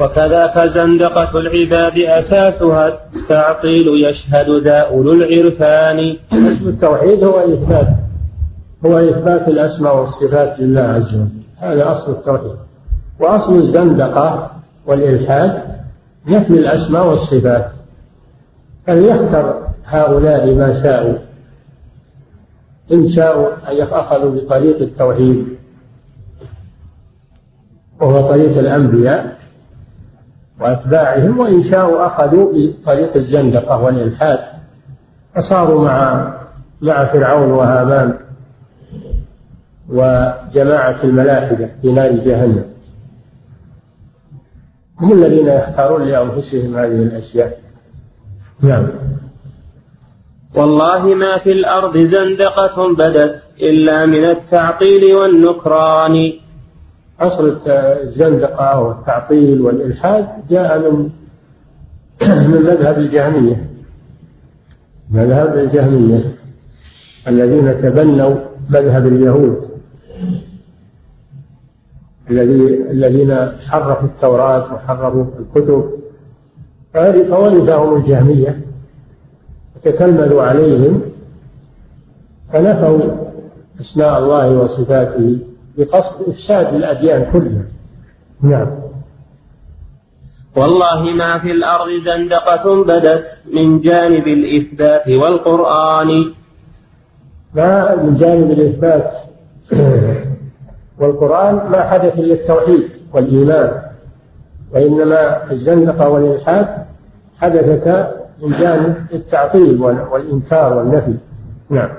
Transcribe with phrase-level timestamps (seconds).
[0.00, 6.16] وكذاك زندقة العباد أساسها التعطيل يشهد ذا أولو العرفان.
[6.32, 7.88] اسم التوحيد هو إثبات
[8.86, 11.28] هو إثبات الأسماء والصفات لله عز وجل.
[11.56, 12.56] هذا أصل التوحيد.
[13.20, 14.50] وأصل الزندقة
[14.86, 15.62] والإلحاد
[16.28, 17.72] نفي الأسماء والصفات.
[18.86, 21.14] فليختر هؤلاء ما شاءوا.
[22.92, 25.46] إن شاءوا أن أخذوا بطريق التوحيد
[28.00, 29.37] وهو طريق الأنبياء.
[30.60, 34.38] وأتباعهم وإن شاءوا أخذوا بطريق الزندقة والإلحاد
[35.34, 36.32] فصاروا مع
[36.80, 38.14] مع فرعون وهامان
[39.88, 42.64] وجماعة الملاحدة في نار جهنم.
[45.00, 47.60] هم الذين يختارون لأنفسهم هذه الأشياء.
[48.60, 48.88] نعم.
[50.54, 56.32] والله ما في الأرض زندقة بدت إلا من التعطيل والنكران.
[57.20, 61.10] أصل الزندقة والتعطيل والإلحاد جاء من
[62.48, 63.70] من مذهب الجهمية.
[65.10, 66.20] مذهب الجهمية
[67.28, 68.34] الذين تبنوا
[68.70, 69.68] مذهب اليهود.
[72.30, 73.36] الذي الذين
[73.68, 75.90] حرفوا التوراة وحرفوا الكتب.
[76.94, 78.60] فورثهم الجهمية.
[79.84, 81.02] تتلمذوا عليهم.
[82.52, 83.00] فنفوا
[83.80, 85.38] أسماء الله وصفاته.
[85.78, 87.64] بقصد إفساد الأديان كلها.
[88.42, 88.70] نعم.
[90.56, 96.24] والله ما في الأرض زندقة بدت من جانب الإثبات والقرآن.
[97.54, 99.12] ما من جانب الإثبات؟
[101.00, 103.82] والقرآن ما حدث إلا التوحيد والإيمان
[104.74, 106.68] وإنما الزندقة والإلحاد
[107.40, 111.14] حدثتا من جانب التعطيل والإنكار والنفي.
[111.70, 111.90] نعم.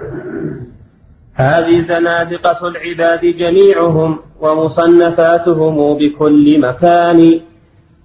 [1.40, 7.40] هذه زنادقة العباد جميعهم ومصنفاتهم بكل مكان.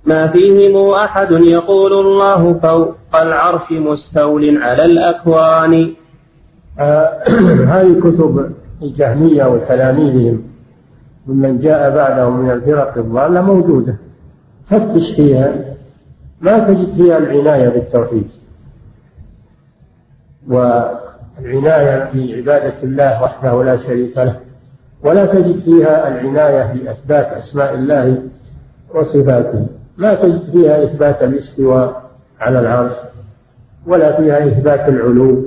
[0.04, 5.92] ما فيهم أحد يقول الله فوق العرش مستول على الأكوان.
[7.68, 8.52] هذه كتب
[8.83, 10.42] الجهمية وتلاميذهم
[11.27, 13.96] ممن جاء بعدهم من الفرق الضالة موجودة.
[14.70, 15.55] فتش فيها.
[16.40, 18.30] ما تجد فيها العناية بالتوحيد.
[21.39, 24.40] والعناية بعبادة الله وحده لا شريك له
[25.02, 28.22] ولا تجد فيها العناية بإثبات أسماء الله
[28.95, 29.67] وصفاته.
[29.96, 32.92] ما تجد فيها إثبات الاستواء على العرش
[33.86, 35.45] ولا فيها إثبات العلو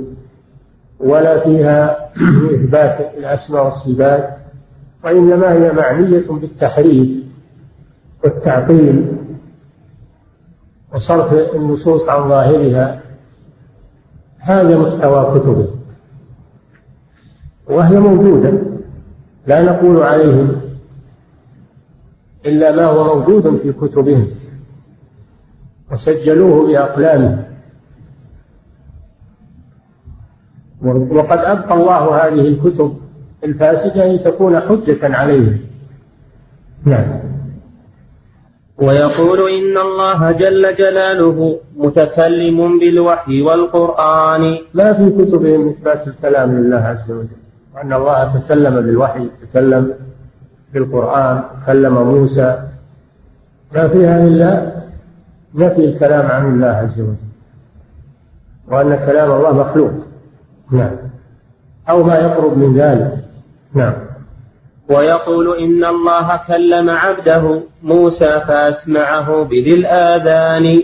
[0.99, 2.09] ولا فيها
[2.55, 4.37] إثبات الأسماء والصفات
[5.03, 7.09] وإنما هي معنية بالتحريف
[8.23, 9.17] والتعطيل
[10.93, 13.01] وصرف النصوص عن ظاهرها
[14.47, 15.67] هذا محتوى كتبه.
[17.67, 18.53] وهي موجودة.
[19.47, 20.61] لا نقول عليهم
[22.45, 24.27] إلا ما هو موجود في كتبهم.
[25.91, 27.43] وسجلوه بأقلامهم
[30.81, 32.97] وقد أبقى الله هذه الكتب
[33.43, 35.59] الفاسدة لتكون حجة عليهم.
[36.85, 37.26] نعم.
[38.77, 44.57] ويقول إن الله جل جلاله متكلم بالوحي والقرآن.
[44.73, 47.41] ما في كتبهم إثبات الكلام لله عز وجل.
[47.75, 49.93] وأن الله تكلم بالوحي تكلم
[50.73, 52.63] بالقرآن كلم موسى.
[53.75, 54.71] ما فيها إلا
[55.55, 57.27] نفي الكلام عن الله عز وجل.
[58.67, 59.91] وأن كلام الله مخلوق.
[60.71, 60.95] نعم.
[61.89, 63.23] أو ما يقرب من ذلك.
[63.73, 64.06] نعم.
[64.89, 70.83] ويقول إن الله كلم عبده موسى فأسمعه بذي الآذان.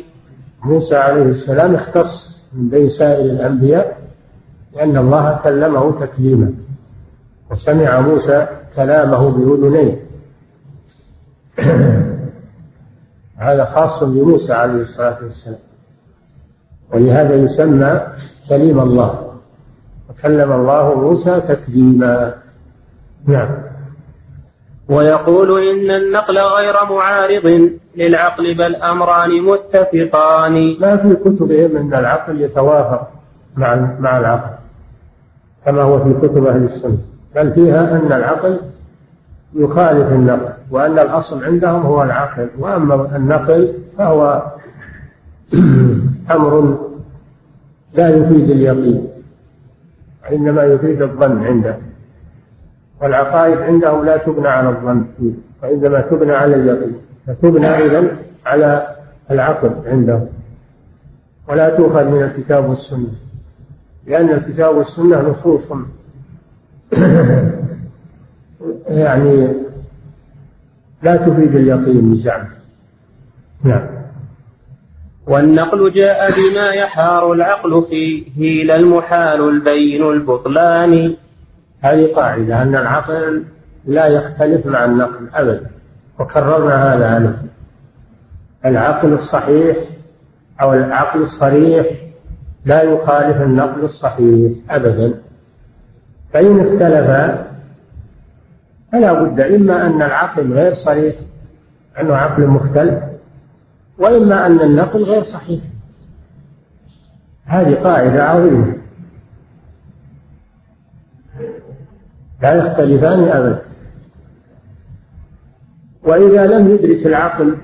[0.64, 3.98] موسى عليه السلام اختص من بين سائر الأنبياء
[4.76, 6.54] لأن الله كلمه تكليما
[7.52, 10.04] وسمع موسى كلامه بأذنيه.
[13.38, 15.60] هذا خاص بموسى عليه الصلاة والسلام
[16.94, 18.02] ولهذا يسمى
[18.50, 19.34] كليم الله
[20.10, 22.34] وكلم الله موسى تكليما.
[23.26, 23.63] نعم.
[24.90, 30.76] ويقول إن النقل غير معارض للعقل بل أمران متفقان.
[30.80, 33.08] ما في كتبهم أن العقل يتوافق
[33.56, 34.54] مع مع العقل
[35.66, 36.98] كما هو في كتب أهل السنة.
[37.36, 38.60] بل فيها أن العقل
[39.56, 44.44] يخالف النقل وأن الأصل عندهم هو العقل وأما النقل فهو
[46.36, 46.78] أمر
[47.94, 49.08] لا يفيد اليقين
[50.24, 51.78] وإنما يفيد الظن عنده.
[53.04, 55.06] والعقائد عندهم لا تبنى على الظن
[55.64, 56.98] وإنما تبنى على اليقين
[57.28, 58.08] فتبنى أيضا
[58.46, 58.96] على
[59.32, 60.28] العقل عندهم
[61.48, 63.12] ولا تؤخذ من الكتاب والسنة
[64.08, 65.64] لأن الكتاب والسنة نصوص.
[68.88, 69.48] يعني
[71.04, 72.48] لا تفيد اليقين بزعم
[73.64, 73.88] نعم.
[75.28, 81.16] والنقل جاء بما يحار العقل فيه لا المحال البين البطلان.
[81.84, 83.44] هذه قاعدة أن العقل
[83.86, 85.70] لا يختلف مع النقل أبدا
[86.20, 87.38] وكررنا هذا عنه
[88.66, 89.78] العقل الصحيح
[90.62, 91.86] أو العقل الصريح
[92.66, 95.14] لا يخالف النقل الصحيح أبدا.
[96.34, 97.48] فإن اختلفا
[98.92, 101.16] فلا بد إما أن العقل غير صريح
[102.02, 103.04] أنه عقل مختلف
[103.98, 105.60] وإما أن النقل غير صحيح.
[107.46, 108.83] هذه قاعدة عظيمة.
[112.44, 113.62] لا يختلفان أبدا.
[116.04, 117.58] وإذا لم يدرك العقل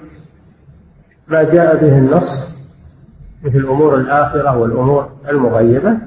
[1.27, 2.55] ما جاء به النص
[3.43, 5.97] مثل أمور الآخرة والأمور المغيبة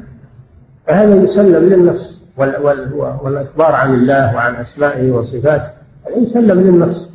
[0.87, 5.71] فهذا يسلم للنص والإخبار عن الله وعن أسمائه وصفاته
[6.07, 7.13] هذا يسلم للنص.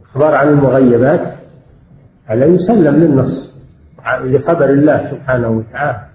[0.00, 1.34] الإخبار عن المغيبات
[2.26, 3.54] هذا يسلم للنص
[4.24, 6.09] لخبر الله سبحانه وتعالى.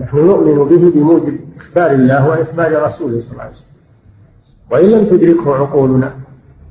[0.00, 3.66] نحن نؤمن به بموجب إخبار الله وإخبار رسوله صلى الله عليه وسلم.
[4.70, 6.12] وإن لم تدركه عقولنا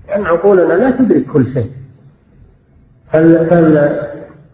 [0.07, 1.71] لأن عقولنا لا تدرك كل شيء.
[3.11, 3.99] فال فال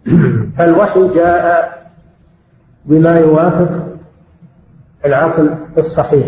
[0.58, 1.72] فالوحي جاء
[2.86, 3.88] بما يوافق
[5.06, 6.28] العقل الصحيح.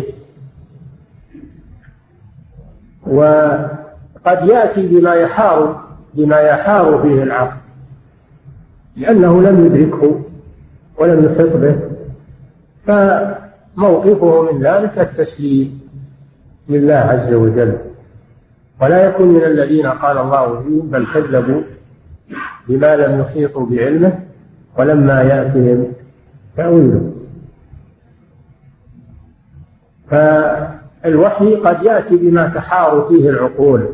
[3.08, 7.58] وقد يأتي بما يحار بما يحار فيه العقل
[8.98, 10.22] لأنه لم يدركه
[10.98, 11.93] ولم يحط به.
[12.88, 15.82] فموقفه من ذلك التسليم
[16.70, 17.78] لله عز وجل.
[18.82, 21.62] ولا يكون من الذين قال الله فيهم بل كذبوا
[22.68, 24.20] بما لم يحيطوا بعلمه
[24.78, 25.92] ولما يأتهم
[26.58, 27.12] تأويله.
[30.10, 33.90] فالوحي قد يأتي بما تحار فيه العقول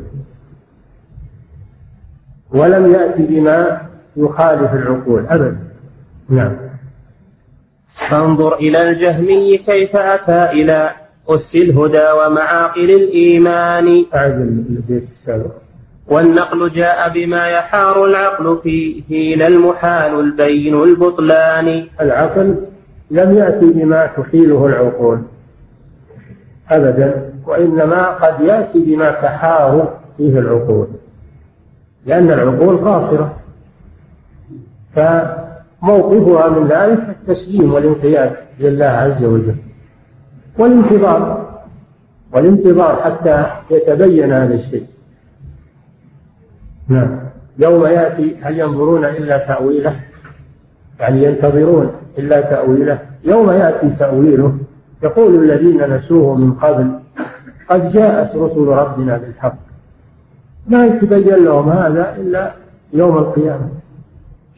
[2.52, 3.82] ولم يأتي بما
[4.18, 5.60] يخالف العقول أبدا.
[6.30, 6.69] نعم.
[8.10, 10.92] فانظر إلى الجهمي كيف أتى إلى
[11.30, 14.06] أس الهدى ومعاقل الإيمان.
[14.16, 14.40] أعد
[14.70, 15.52] البيت السابق
[16.08, 21.88] والنقل جاء بما يحار العقل فيه لا المحال البين البطلان.
[22.02, 22.56] العقل
[23.12, 25.22] لم يأتي بما تحيله العقول
[26.70, 30.88] أبدا وإنما قد يأتي بما تحار فيه العقول
[32.06, 33.36] لأن العقول قاصرة.
[35.82, 39.56] فموقفها من ذلك التسليم والانقياد لله عز وجل.
[40.58, 41.50] والانتظار
[42.34, 44.86] والانتظار حتى يتبين هذا الشيء.
[46.88, 47.20] نعم.
[47.60, 50.00] يوم يأتي هل ينظرون إلا تأويله؟
[51.00, 53.00] يعني ينتظرون إلا تأويله.
[53.24, 54.58] يوم يأتي تأويله
[55.04, 56.92] يقول الذين نسوه من قبل
[57.70, 59.56] قد جاءت رسل ربنا بالحق.
[60.68, 62.52] ما يتبين لهم هذا إلا
[62.94, 63.70] يوم القيامة.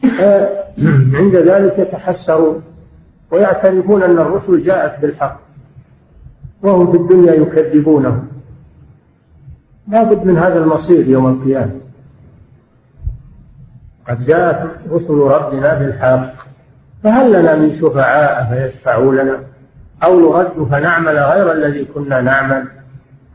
[1.18, 2.62] عند ذلك يتحسرون
[3.30, 5.40] ويعترفون أن الرسل جاءت بالحق
[6.62, 8.24] وهم في الدنيا يكذبونه
[9.88, 11.72] لا بد من هذا المصير يوم القيامة.
[14.08, 16.32] قد جاءت رسل ربنا بالحق
[17.04, 19.38] فهل لنا من شفعاء فيشفعوا لنا؟
[20.04, 22.68] أو نرد فنعمل غير الذي كنا نعمل؟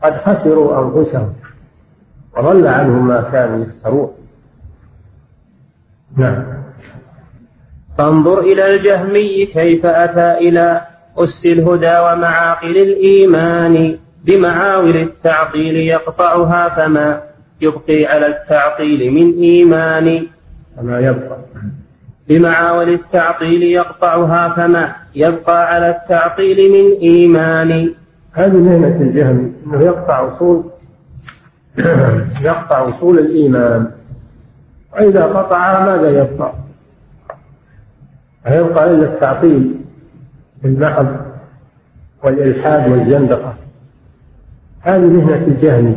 [0.02, 1.32] قد خسروا أنفسهم
[2.36, 4.10] وضل عنهم ما كانوا يفترون
[6.16, 6.57] نعم.
[7.98, 10.80] فانظر إلى الجهمي كيف أتى إلى
[11.18, 17.22] أس الهدى ومعاقل الإيمان بمعاول التعطيل يقطعها فما
[17.60, 20.26] يبقي على التعطيل من إيمان.
[20.76, 21.38] فما يبقى.
[22.28, 27.94] بمعاول التعطيل يقطعها فما يبقى على التعطيل من إيمان.
[28.32, 30.64] هذه مهنة الجهم أنه يقطع أصول
[32.48, 33.90] يقطع أصول الإيمان.
[34.92, 36.67] وإذا قطعها ماذا يبقى؟
[38.56, 39.80] يبقى إلا التعطيل
[40.64, 41.16] المحض
[42.22, 43.54] والإلحاد والزندقة.
[44.80, 45.96] هذه مهنة الجهم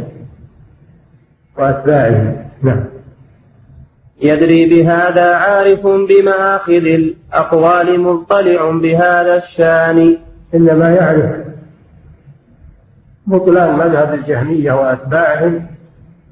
[1.58, 2.46] وأتباعه.
[2.64, 2.84] نعم.
[4.22, 10.18] يدري بهذا عارف بمآخذ الأقوال مطلع بهذا الشان.
[10.56, 11.42] إنما يعرف
[13.28, 15.66] بطلان مذهب الجهمية وأتباعهم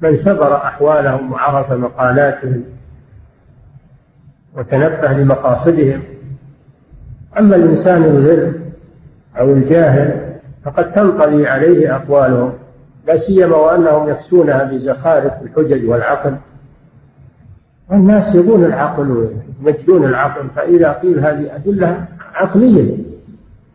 [0.02, 2.64] من سبر أحوالهم وعرف مقالاتهم.
[4.56, 6.02] وتنبه لمقاصدهم.
[7.38, 8.52] أما الإنسان الغر
[9.38, 12.52] أو الجاهل فقد تنطلي عليه أقوالهم
[13.06, 16.36] لا سيما وأنهم يكسونها بزخارف الحجج والعقل.
[17.90, 19.10] والناس يبون العقل
[19.62, 22.04] ويمجدون العقل فإذا قيل هذه أدلة
[22.34, 22.96] عقلية.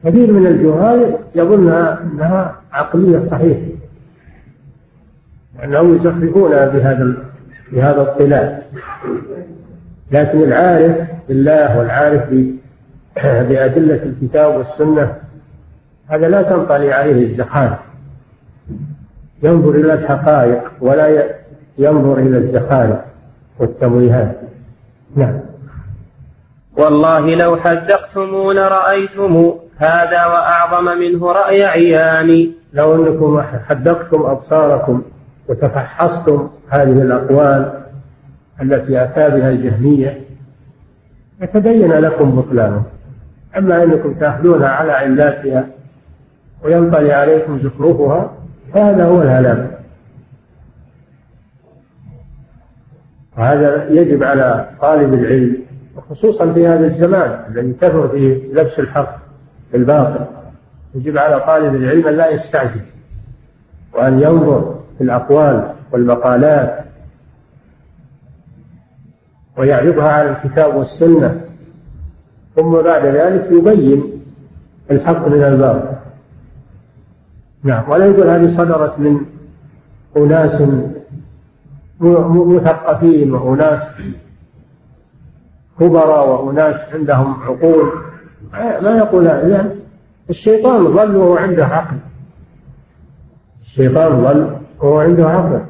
[0.05, 3.61] كثير من الجهال يظن أنها عقلية صحيحة
[5.63, 7.15] أنهم يزخرفون بهذا
[7.71, 8.69] بهذا الطلاء
[10.15, 12.29] لكن العارف بالله والعارف
[13.49, 15.15] بأدلة الكتاب والسنة
[16.07, 17.79] هذا لا تنطلي عليه الزخارف
[19.43, 21.23] ينظر إلى الحقائق ولا
[21.77, 22.99] ينظر إلى الزخارف
[23.59, 24.35] والتمويهات.
[25.15, 25.39] نعم.
[26.77, 32.51] والله لو حدقتم لرأيتم هذا وأعظم منه رأي عيان.
[32.73, 35.01] لو أنكم حدقتم أبصاركم
[35.49, 37.84] وتفحصتم هذه الأقوال
[38.61, 40.21] التي أتى بها الجهمية
[41.41, 42.83] يتبين لكم بطلانه.
[43.57, 45.67] أما أنكم تأخذونها على علاتها
[46.63, 48.31] وينطلي عليكم زخرفها
[48.73, 49.79] فهذا هو الهلاك
[53.37, 55.57] وهذا يجب على طالب العلم
[55.95, 59.17] وخصوصا في هذا الزمان الذي كثر فيه لبس الحق
[59.73, 60.25] بالباطل.
[60.95, 62.81] يجب على طالب العلم أن لا يستعجل
[63.93, 66.84] وأن ينظر في الأقوال والمقالات
[69.57, 71.41] ويعرضها على الكتاب والسنة.
[72.55, 74.03] ثم بعد ذلك يبين
[74.91, 75.95] الحق من الباطل.
[77.63, 77.89] نعم.
[77.89, 79.19] ولا يقول هذه صدرت من
[80.17, 80.63] أناس
[81.99, 83.81] مثقفين وأناس
[85.79, 87.91] كبراء وأناس عندهم عقول.
[88.53, 89.75] ما يقول لأن
[90.29, 91.97] الشيطان ظل وهو عنده عقل.
[93.61, 95.61] الشيطان ظل وهو عنده عقل.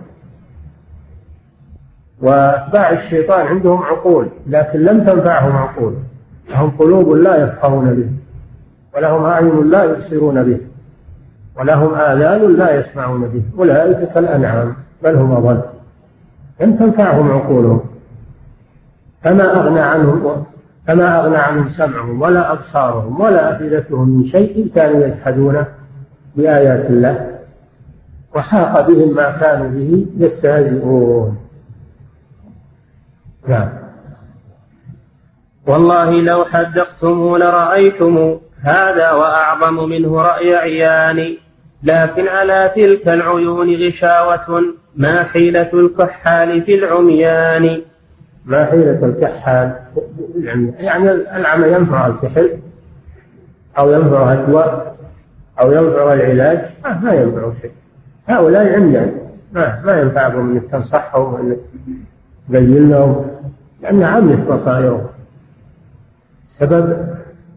[2.26, 5.94] وأتباع الشيطان عندهم عقول لكن لم تنفعهم عقول.
[6.50, 8.10] لهم قلوب لا يفقهون به
[8.96, 10.58] ولهم أعين لا يبصرون به
[11.60, 13.42] ولهم آذان لا يسمعون به.
[13.60, 15.62] أولئك كالأنعام بل هم أضل.
[16.62, 17.82] لم تنفعهم عقولهم.
[19.24, 20.46] فما أغنى عنهم
[20.88, 25.64] فما أغنى عنهم سمعهم ولا أبصارهم ولا أفئدتهم من شيء كانوا يجحدون
[26.36, 27.28] بآيات الله.
[28.36, 31.45] وحاق بهم ما كانوا به يستهزئون.
[33.48, 33.70] نعم.
[35.68, 41.38] والله لو حدقتم لرأيتم هذا وأعظم منه رأي عيان.
[41.84, 44.64] لكن على تلك العيون غشاوة.
[44.96, 47.82] ما حيلة الكحال في العميان.
[48.46, 49.76] ما حيلة الكحال
[50.78, 52.50] يعني العمى ينفع الكحل
[53.78, 54.96] أو ينفع الدواء
[55.60, 56.60] أو ينفع العلاج.
[56.84, 57.72] ما, ما ينفع شيء.
[58.28, 59.12] هؤلاء عميان.
[59.54, 61.58] ما ما ينفعهم إنك تنصحهم وإنك
[62.50, 63.35] تبين لهم.
[63.86, 65.08] لأن عميت بصائرهم
[66.48, 67.08] سبب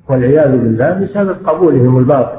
[0.09, 2.39] والعياذ بالله بسبب قبولهم الباطل.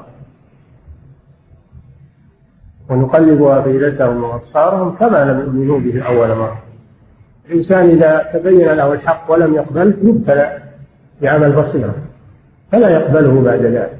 [2.89, 6.61] ونقلب أفئدتهم وأبصارهم كما لم يؤمنوا به أول مرة.
[7.49, 10.57] الإنسان إذا تبين له الحق ولم يقبله يبتلى
[11.21, 11.95] بعمل بصيرة
[12.71, 13.99] فلا يقبله بعد ذلك.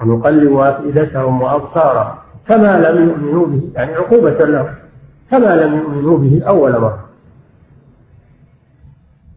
[0.00, 2.14] ونقلب أفئدتهم وأبصارهم
[2.48, 4.74] كما لم يؤمنوا به يعني عقوبة لهم
[5.30, 7.13] كما لم يؤمنوا به أول مرة.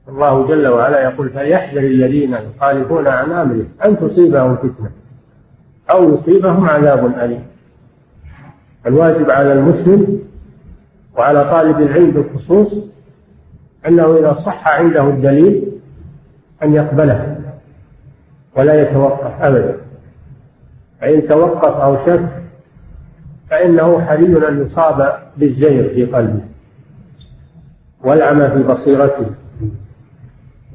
[0.10, 4.90] الله جل وعلا يقول فليحذر الذين يخالفون عن أمره أن تصيبهم فتنة
[5.92, 7.44] أو يصيبهم عذاب أليم.
[8.86, 10.20] الواجب على المسلم
[11.18, 12.88] وعلى طالب العلم بالخصوص
[13.88, 15.72] أنه إذا صح عنده الدليل
[16.64, 17.38] أن يقبله
[18.56, 19.78] ولا يتوقف أبدا.
[21.02, 22.30] فإن توقف أو شك
[23.50, 26.42] فإنه حري أن يصاب بالزيغ في قلبه.
[28.04, 29.26] والعمى في بصيرته.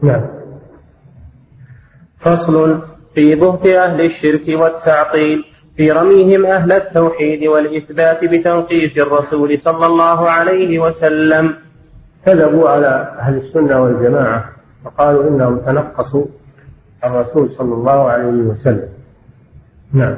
[0.02, 0.22] نعم.
[2.20, 2.80] فصل
[3.14, 5.44] في بهت أهل الشرك والتعطيل
[5.76, 11.54] في رميهم أهل التوحيد والإثبات بتنقيس الرسول صلى الله عليه وسلم.
[12.26, 14.44] كذبوا على أهل السنة والجماعة
[14.84, 16.24] وقالوا إنهم تنقصوا
[17.04, 18.88] الرسول صلى الله عليه وسلم.
[19.92, 20.16] نعم.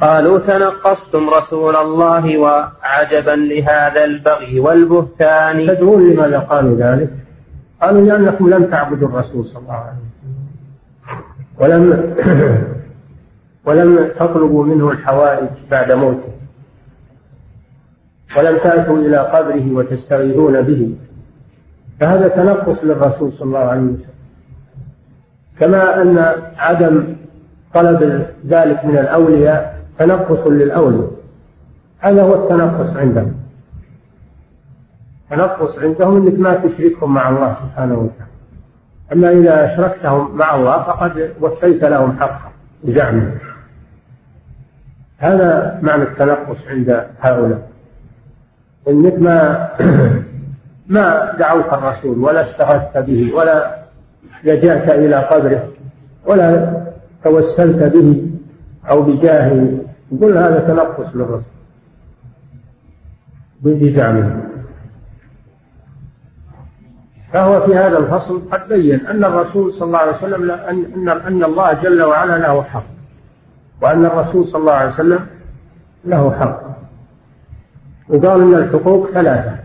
[0.00, 5.66] قالوا تنقصتم رسول الله وعجبا لهذا البغي والبهتان.
[5.66, 7.21] تدرون لماذا قالوا ذلك؟
[7.82, 10.32] قالوا لأنكم لم تعبدوا الرسول صلى الله عليه وسلم.
[11.58, 12.14] ولم
[13.66, 16.32] ولم تطلبوا منه الحوائج بعد موته.
[18.36, 20.94] ولم تأتوا إلى قبره وتستغيثون به.
[22.00, 24.14] فهذا تنقص للرسول صلى الله عليه وسلم.
[25.60, 27.16] كما أن عدم
[27.74, 31.10] طلب ذلك من الأولياء تنقص للأولياء.
[31.98, 33.41] هذا هو التنقص عندهم.
[35.32, 38.32] تنقص عندهم إنك ما تشركهم مع الله سبحانه وتعالى.
[39.12, 42.52] أما إذا أشركتهم مع الله فقد وفيت لهم حقا
[42.84, 43.38] بزعمهم
[45.18, 47.68] هذا معنى التنقص عند هؤلاء.
[48.88, 49.68] إنك ما
[50.94, 53.76] ما دعوت الرسول ولا استغثت به ولا
[54.44, 55.68] لجأت إلى قبره
[56.26, 56.82] ولا
[57.24, 58.26] توسلت به
[58.90, 59.78] أو بجاهه
[60.12, 61.52] يقول هذا تنقص للرسول
[63.62, 64.51] بزعمه
[67.32, 71.72] فهو في هذا الفصل قد بين أن الرسول صلى الله عليه وسلم أن أن الله
[71.72, 72.84] جل وعلا له حق
[73.82, 75.26] وأن الرسول صلى الله عليه وسلم
[76.04, 76.62] له حق.
[78.08, 79.56] وقال أن الحقوق ثلاثة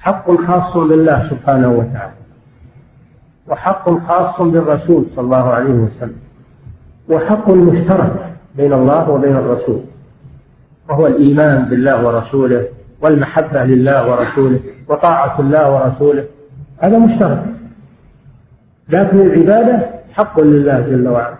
[0.00, 2.12] حق خاص بالله سبحانه وتعالى
[3.48, 6.20] وحق خاص بالرسول صلى الله عليه وسلم
[7.08, 9.80] وحق مشترك بين الله وبين الرسول
[10.88, 12.64] وهو الإيمان بالله ورسوله
[13.00, 16.24] والمحبة لله ورسوله وطاعة الله ورسوله.
[16.78, 17.44] هذا مشترك.
[18.88, 21.36] لكن العبادة حق لله جل وعلا.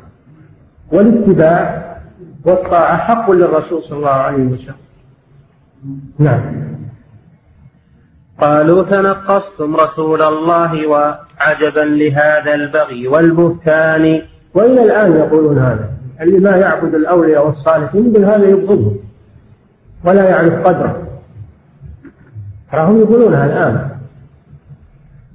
[0.92, 1.96] والاتباع
[2.44, 4.74] والطاعة حق للرسول صلى الله عليه وسلم.
[6.18, 6.40] نعم.
[8.40, 14.22] قالوا تنقصتم رسول الله وعجبا لهذا البغي والبهتان.
[14.54, 15.88] وإلى الآن يقولون هذا.
[16.20, 18.96] اللي ما يعبد الأولياء والصالحين يقول هذا يبغضهم.
[20.04, 21.05] ولا يعرف قدره.
[22.76, 23.90] تراهم يقولونها الآن.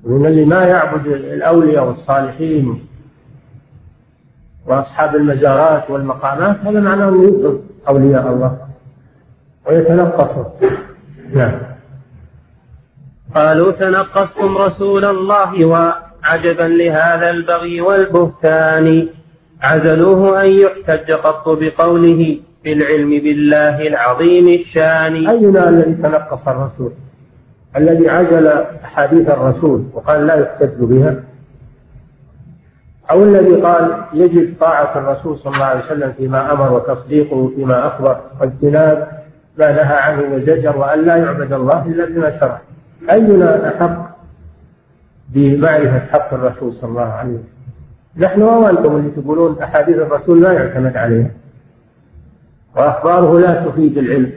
[0.03, 2.87] من اللي ما يعبد الأولياء والصالحين
[4.67, 8.57] وأصحاب المزارات والمقامات هذا معناه أنه يبغض أولياء الله
[9.67, 10.43] ويتنقصوا
[11.33, 11.59] نعم.
[13.35, 19.07] قالوا تنقصتم رسول الله وعجبا لهذا البغي والبهتان.
[19.61, 25.27] عزلوه أن يحتج قط بقوله في العلم بالله العظيم الشان.
[25.27, 26.91] أينا الذي تنقص الرسول؟
[27.75, 28.47] الذي عزل
[28.83, 31.15] أحاديث الرسول وقال لا يحتج بها
[33.11, 38.19] أو الذي قال يجب طاعة الرسول صلى الله عليه وسلم فيما أمر وتصديقه فيما أخبر
[38.39, 39.07] واجتناب
[39.57, 42.61] ما نهى عنه وزجر وأن لا يعبد الله إلا بما شرع.
[43.11, 44.17] أينا أحق
[45.29, 47.43] بمعرفة حق الرسول صلى الله عليه وسلم؟
[48.17, 51.31] نحن وأنتم اللي تقولون أحاديث الرسول لا يعتمد عليها
[52.75, 54.31] وأخباره لا تفيد العلم.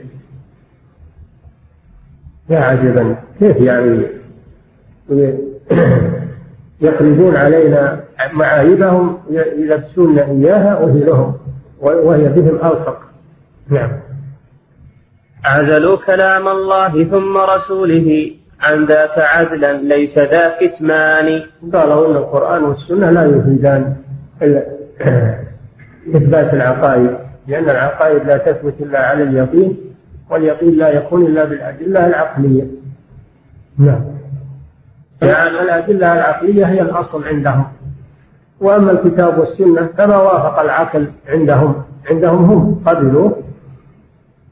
[2.49, 3.15] يا عجبا.
[3.39, 4.07] كيف يعني
[6.81, 8.03] يقلبون علينا
[8.33, 11.33] معايبهم يلبسون إياها وهي لهم
[11.81, 13.01] وهي بهم ألصق.
[13.69, 13.91] نعم.
[15.45, 18.31] عزلوا كلام الله ثم رسوله
[18.61, 21.41] عن ذاك عزلا ليس ذا كتمان
[21.73, 23.95] قالوا إن القرآن والسنة لا يفيدان
[26.15, 29.77] إثبات العقائد لأن العقائد لا تثبت إلا على اليقين.
[30.29, 32.67] واليقين لا يكون إلا بالأدلة العقلية.
[33.77, 34.01] نعم.
[35.21, 37.65] يعني الأدلة العقلية هي الأصل عندهم.
[38.59, 41.83] وأما الكتاب والسنة فما وافق العقل عندهم.
[42.09, 43.43] عندهم هم قبلوه.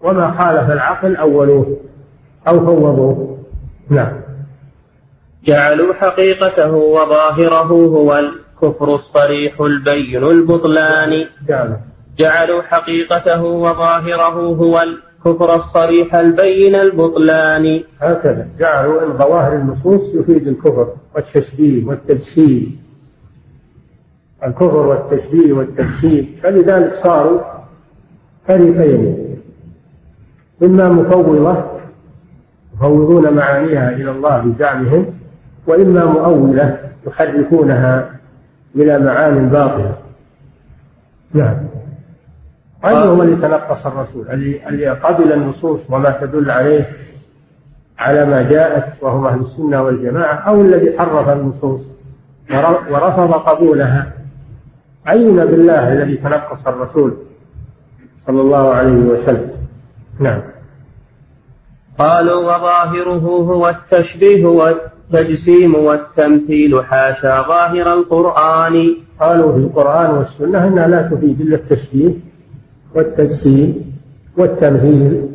[0.01, 1.77] وما خالف العقل أولوه
[2.47, 3.37] أو فوضوه.
[3.89, 4.13] نعم.
[5.43, 11.25] جعلوا حقيقته وظاهره هو الكفر الصريح البين البطلان.
[11.47, 11.77] جعلوا.
[12.17, 17.83] جعلوا حقيقته وظاهره هو الكفر الصريح البين البطلان.
[17.99, 22.83] هكذا جعلوا أن ظواهر النصوص يفيد الكفر والتشبيه والتجسيم.
[24.43, 27.41] الكفر والتشبيه والتجسيم فلذلك صاروا
[28.47, 29.17] فريقين.
[30.63, 31.63] إما مفوضة
[32.75, 35.05] يفوضون معانيها إلى الله بزعمهم
[35.67, 38.19] وإما مؤولة يحرفونها
[38.75, 39.97] إلى معان باطلة.
[41.33, 41.72] نعم.
[42.85, 46.89] أيهم اللي تنقص الرسول؟ اللي, اللي قبل النصوص وما تدل عليه
[47.99, 51.81] على ما جاءت وهم أهل السنة والجماعة أو الذي حرف النصوص
[52.91, 54.13] ورفض قبولها.
[55.09, 57.13] أين بالله الذي تنقص الرسول
[58.27, 59.51] صلى الله عليه وسلم؟
[60.19, 60.41] نعم.
[61.97, 68.95] قالوا وظاهره هو التشبيه والتجسيم والتمثيل حاشا ظاهر القرآن.
[69.19, 72.32] قالوا في القرآن والسنة أنها لا تفيد إلا التشبيه.
[72.95, 73.93] والتجسيم
[74.37, 75.29] والتمثيل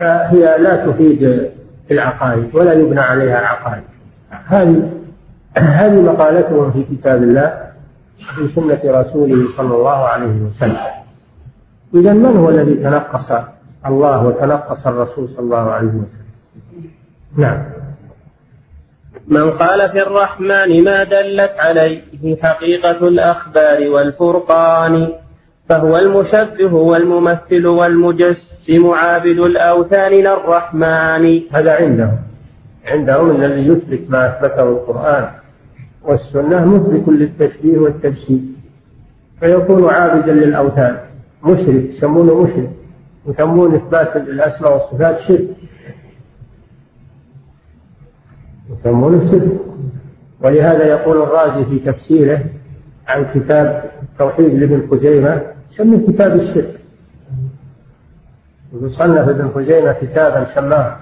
[0.00, 1.50] فهي لا تفيد
[1.90, 3.82] العقائد ولا يبنى عليها العقائد
[4.30, 4.90] هذه
[5.58, 7.68] هذه مقالتهم في كتاب الله
[8.18, 10.76] في سنة رسوله صلى الله عليه وسلم.
[11.94, 13.32] إذا من هو الذي تنقص
[13.86, 16.28] الله وتنقص الرسول صلى الله عليه وسلم؟
[17.36, 17.62] نعم.
[19.28, 22.02] من قال في الرحمن ما دلت عليه
[22.42, 25.08] حقيقة الأخبار والفرقان.
[25.68, 31.40] فهو المشبه والممثل والمجسم عابد الأوثان للرحمن.
[31.52, 32.18] هذا عندهم.
[32.86, 35.28] عندهم الذي يثبت ما أثبته القرآن
[36.04, 38.56] والسنة مثبت للتشبيه والتجسيم.
[39.40, 40.96] فيكون عابدا للأوثان.
[41.44, 42.70] مشرك يسمونه مشرك.
[43.26, 45.48] يسمون إثبات الأسماء والصفات شرك.
[48.78, 49.58] يسمونه شرك.
[50.40, 52.44] ولهذا يقول الرازي في تفسيره
[53.08, 56.80] عن كتاب توحيد لابن خزيمة يسميه كتاب الشرك.
[58.82, 60.96] وصنف ابن خزيمة كتابا سماه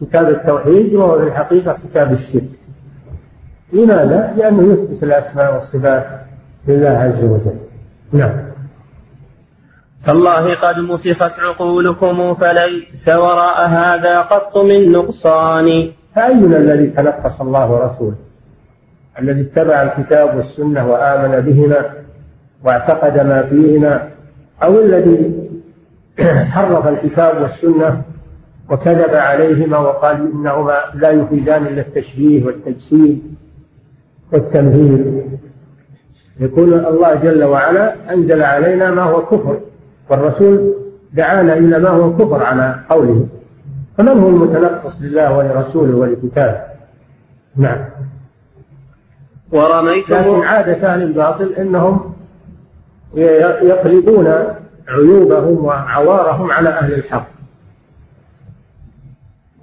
[0.00, 2.48] كتاب التوحيد وهو في الحقيقة كتاب الشرك.
[3.72, 6.06] لماذا؟ لأنه يثبت الأسماء والصفات
[6.68, 7.58] لله عز وجل.
[8.12, 8.48] نعم.
[10.04, 15.90] تالله قد مسخت عقولكم فليس وراء هذا قط من نقصان.
[16.14, 18.16] فأينا الذي تنقص الله ورسوله؟
[19.18, 22.07] الذي اتبع الكتاب والسنة وآمن بهما؟
[22.64, 24.08] واعتقد ما فيهما
[24.62, 25.32] أو الذي
[26.52, 28.02] حرف الكتاب والسنة
[28.70, 33.34] وكذب عليهما وقال إنهما لا يفيدان إلا التشبيه والتجسيد
[34.32, 35.22] والتمثيل
[36.40, 39.60] يقول الله جل وعلا أنزل علينا ما هو كفر
[40.10, 40.74] والرسول
[41.12, 43.26] دعانا إلى ما هو كفر على قوله.
[43.98, 46.60] فمن هو المتنقص لله ولرسوله ولكتابه
[47.56, 47.84] نعم.
[49.52, 52.14] ورميتم لكن عادة أهل الباطل أنهم
[53.16, 54.28] يقلبون
[54.88, 57.26] عيوبهم وعوارهم على أهل الحق.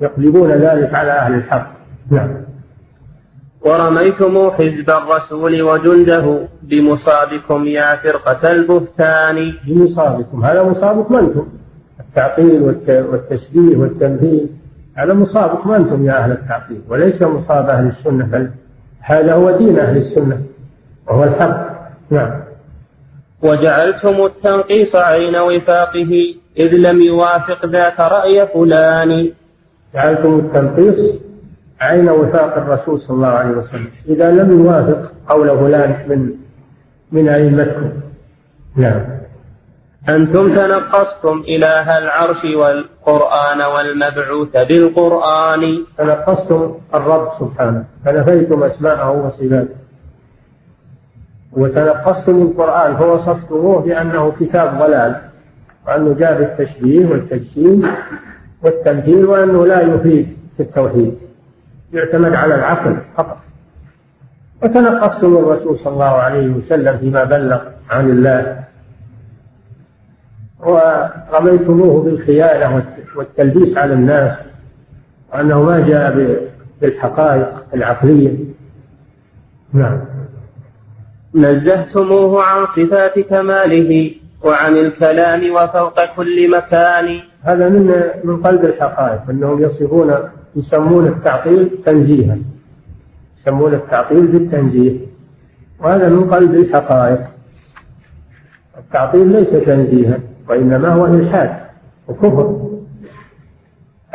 [0.01, 1.71] يقلبون ذلك على أهل الحق.
[2.11, 2.29] نعم.
[3.61, 9.53] ورميتم حزب الرسول وجنده بمصابكم يا فرقة البهتان.
[9.67, 10.45] بمصابكم.
[10.45, 11.47] هذا مصابكم أنتم؟
[11.99, 14.47] التعطيل والتشبيه والتمثيل
[14.95, 16.81] هذا مصابكم أنتم يا أهل التعطيل.
[16.89, 18.51] وليس مصاب أهل السنة بل
[18.99, 20.41] هذا هو دين أهل السنة
[21.07, 21.75] وهو الحق.
[22.09, 22.44] نعم.
[23.41, 29.31] وجعلتم التنقيص عين وفاقه إذ لم يوافق ذاك رأي فلان.
[29.93, 31.19] جعلتم التنقيص
[31.81, 33.87] عين وفاق الرسول صلى الله عليه وسلم.
[34.09, 36.29] إذا لم يوافق قول فلان من
[37.11, 37.89] من أئمتكم.
[38.75, 39.01] نعم.
[40.09, 45.83] أنتم تنقصتم إله العرش والقرآن والمبعوث بالقرآن.
[45.97, 47.83] تنقصتم الرب سبحانه.
[48.05, 49.84] فنفيتم أسماءه وصفاته.
[51.55, 55.21] وتنقصتم القرآن فوصفتموه بأنه كتاب ضلال
[55.87, 57.83] وأنه جاء بالتشبيه والتجسيم
[58.63, 61.17] والتمثيل وأنه لا يفيد في التوحيد
[61.93, 63.37] يعتمد على العقل فقط.
[64.63, 68.63] وتنقصتم الرسول صلى الله عليه وسلم فيما بلغ عن الله
[70.59, 74.37] ورميتموه بالخيانة والتلبيس على الناس
[75.33, 76.37] وأنه ما جاء
[76.81, 78.37] بالحقائق العقلية.
[79.73, 80.14] نعم.
[81.35, 84.11] نزهتموه عن صفات كماله
[84.43, 87.19] وعن الكلام وفوق كل مكان.
[87.41, 90.13] هذا من من قلب الحقائق أنهم يصفون
[90.55, 92.37] يسمون التعطيل تنزيها.
[93.39, 94.97] يسمون التعطيل بالتنزيه.
[95.79, 97.21] وهذا من قلب الحقائق.
[98.77, 100.19] التعطيل ليس تنزيها
[100.49, 101.55] وإنما هو إلحاد
[102.07, 102.71] وكفر.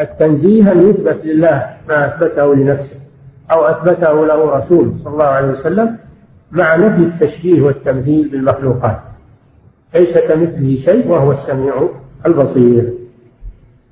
[0.01, 2.97] التنزيه أن يثبت لله ما أثبته لنفسه
[3.51, 5.97] أو أثبته له رسول صلى الله عليه وسلم
[6.53, 9.01] مع نفي التشبيه والتمثيل بالمخلوقات.
[9.95, 11.89] ليس كمثله شيء وهو السميع
[12.27, 12.93] البصير.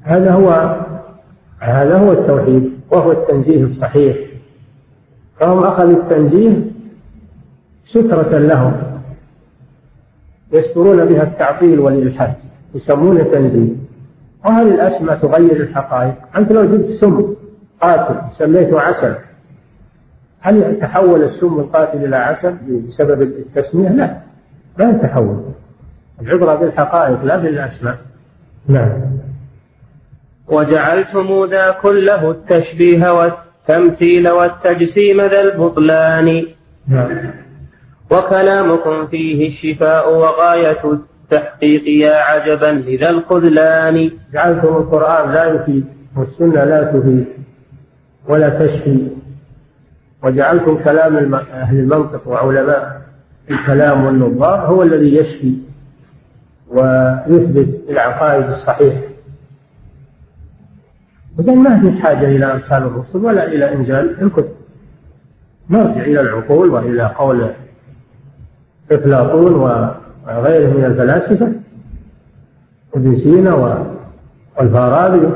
[0.02, 0.76] هذا هو
[1.58, 4.16] هذا هو التوحيد وهو التنزيه الصحيح.
[5.40, 6.62] فهم أخذوا التنزيه
[7.84, 8.72] سترة لهم.
[10.52, 12.34] يسترون بها التعطيل والإلحاد.
[12.74, 13.72] يسمونه تنزيه
[14.44, 17.34] وهذه الأسماء تغير الحقائق؟ أنت لو جبت سم
[17.82, 19.14] قاتل سميته عسل.
[20.40, 24.16] هل يتحول السم القاتل إلى عسل بسبب التسمية؟ لا
[24.78, 25.42] لا يتحول.
[26.20, 27.96] العبرة بالحقائق لا بالأسماء.
[28.68, 28.90] نعم.
[30.46, 36.46] وجعلتم ذا كله التشبيه والتمثيل والتجسيم ذا البطلان.
[36.88, 37.30] نعم.
[38.10, 44.10] وكلامكم فيه الشفاء وغاية التحقيق يا عجبا لذا الخذلان.
[44.32, 45.84] جعلتم القرآن لا يفيد
[46.16, 47.26] والسنة لا تفيد
[48.28, 49.08] ولا تشفي.
[50.22, 53.02] وجعلتم كلام أهل المنطق وعلماء
[53.50, 55.54] الكلام والنظار هو الذي يشفي
[56.68, 59.02] ويثبت العقائد الصحيحة
[61.38, 64.52] إذا ما في حاجة إلى أمثال الرسل ولا إلى إنزال الكتب.
[65.70, 67.50] نرجع إلى العقول وإلى قول
[68.90, 71.52] أفلاطون وغيره من الفلاسفة
[72.94, 73.80] ابن سينا
[74.58, 75.28] والفارابي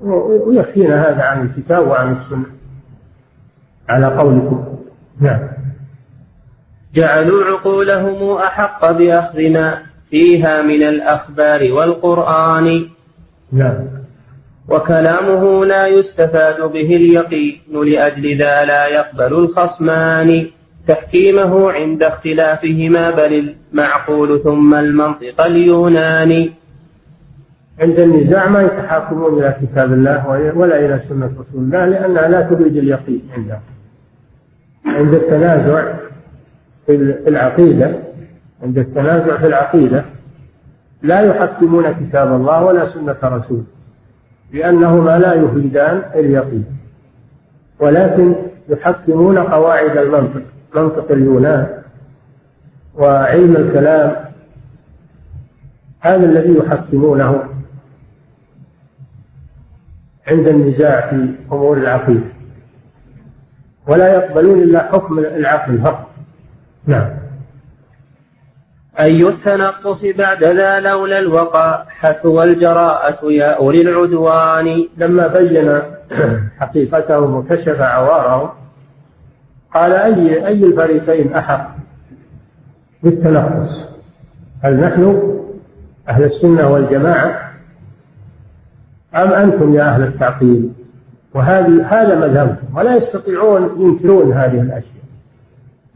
[0.00, 2.53] ويكفينا هذا عن الكتاب وعن السنة.
[3.88, 4.64] على قولكم.
[5.20, 5.48] نعم.
[6.94, 9.78] جعلوا عقولهم أحق بأخذ ما
[10.10, 12.88] فيها من الأخبار والقرآن.
[13.52, 13.78] نعم.
[14.68, 20.46] وكلامه لا يستفاد به اليقين لأجل ذا لا يقبل الخصمان.
[20.88, 26.52] تحكيمه عند اختلافهما بل المعقول ثم المنطق اليوناني
[27.80, 32.76] عند النزاع ما يتحاكمون إلى كتاب الله ولا إلى سنة رسول الله لأنها لا تريد
[32.76, 33.60] اليقين عندهم.
[34.86, 35.94] عند التنازع
[36.86, 36.94] في
[37.28, 37.94] العقيدة
[38.62, 40.04] عند التنازع في العقيدة
[41.02, 43.64] لا يحكمون كتاب الله ولا سنة رسوله
[44.52, 46.64] لأنهما لا يفيدان اليقين
[47.78, 48.34] ولكن
[48.68, 50.42] يحكمون قواعد المنطق
[50.74, 51.68] منطق اليونان
[52.94, 54.16] وعلم الكلام
[56.00, 57.44] هذا الذي يحكمونه
[60.28, 62.33] عند النزاع في أمور العقيدة.
[63.86, 66.06] ولا يقبلون إلا حكم العقل فقط.
[66.86, 67.10] نعم.
[69.00, 74.88] أي التنقص بعد ذا لولا الوقاحة والجراءة يا أولي العدوان.
[74.96, 75.82] لما بين
[76.60, 78.50] حقيقتهم وكشف عوارهم
[79.74, 81.76] قال أي أي الفريقين أحق
[83.02, 83.90] بالتنقص؟
[84.62, 85.32] هل نحن
[86.08, 87.50] أهل السنة والجماعة
[89.14, 90.72] أم أنتم يا أهل التعطيل
[91.34, 95.04] وهذه هذا مذهبهم ولا يستطيعون ينكرون هذه الأشياء.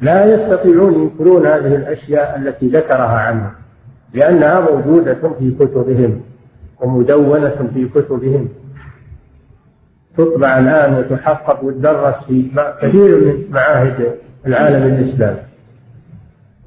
[0.00, 3.50] لا يستطيعون ينكرون هذه الأشياء التي ذكرها عنهم
[4.14, 6.20] لأنها موجودة في كتبهم
[6.80, 8.48] ومدونة في كتبهم.
[10.16, 12.50] تطبع الآن وتحقق وتدرس في
[12.82, 14.14] كثير من معاهد
[14.46, 15.38] العالم الإسلامي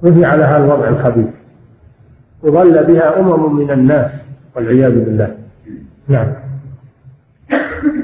[0.04, 1.30] وهي على هذا الوضع الخبيث.
[2.44, 4.12] وظل بها أمم من الناس
[4.56, 5.36] والعياذ بالله.
[6.08, 6.41] نعم.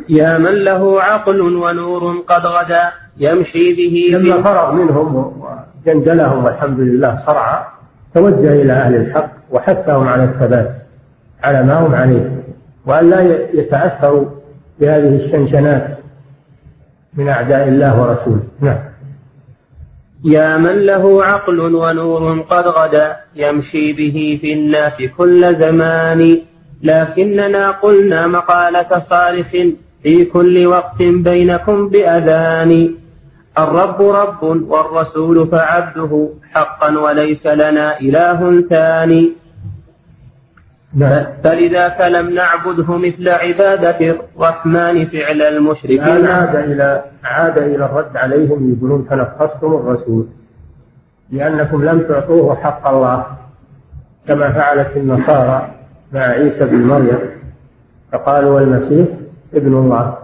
[0.10, 5.34] يا من له عقل ونور قد غدا يمشي به لما فرغ منهم
[5.86, 7.64] وجندلهم والحمد لله صرعى
[8.14, 10.76] توجه إلى أهل الحق وحثهم على الثبات
[11.44, 12.44] على ما هم عليه
[12.86, 13.22] وأن لا
[13.54, 14.26] يتأثروا
[14.80, 15.98] بهذه الشنشنات
[17.14, 18.44] من أعداء الله ورسوله.
[18.62, 18.80] نعم.
[20.26, 26.42] يا من له عقل ونور قد غدا يمشي به في الناس كل زمان
[26.84, 29.68] لكننا قلنا مقالة صالح
[30.04, 32.96] في كل وقت بينكم بأذان.
[33.60, 39.32] الرب رب والرسول فعبده حقا وليس لنا إله ثاني.
[40.94, 41.26] نعم.
[41.44, 46.28] فلذاك لم نعبده مثل عبادة الرحمن فعل المشركين.
[46.28, 50.28] عاد إلى عاد إلى الرد عليهم يقولون تنقصتم الرسول.
[51.32, 53.26] لأنكم لم تعطوه حق الله
[54.28, 55.72] كما فعلت النصارى
[56.14, 57.20] مع عيسى بن مريم.
[58.12, 59.08] فقالوا المسيح
[59.54, 60.18] ابن الله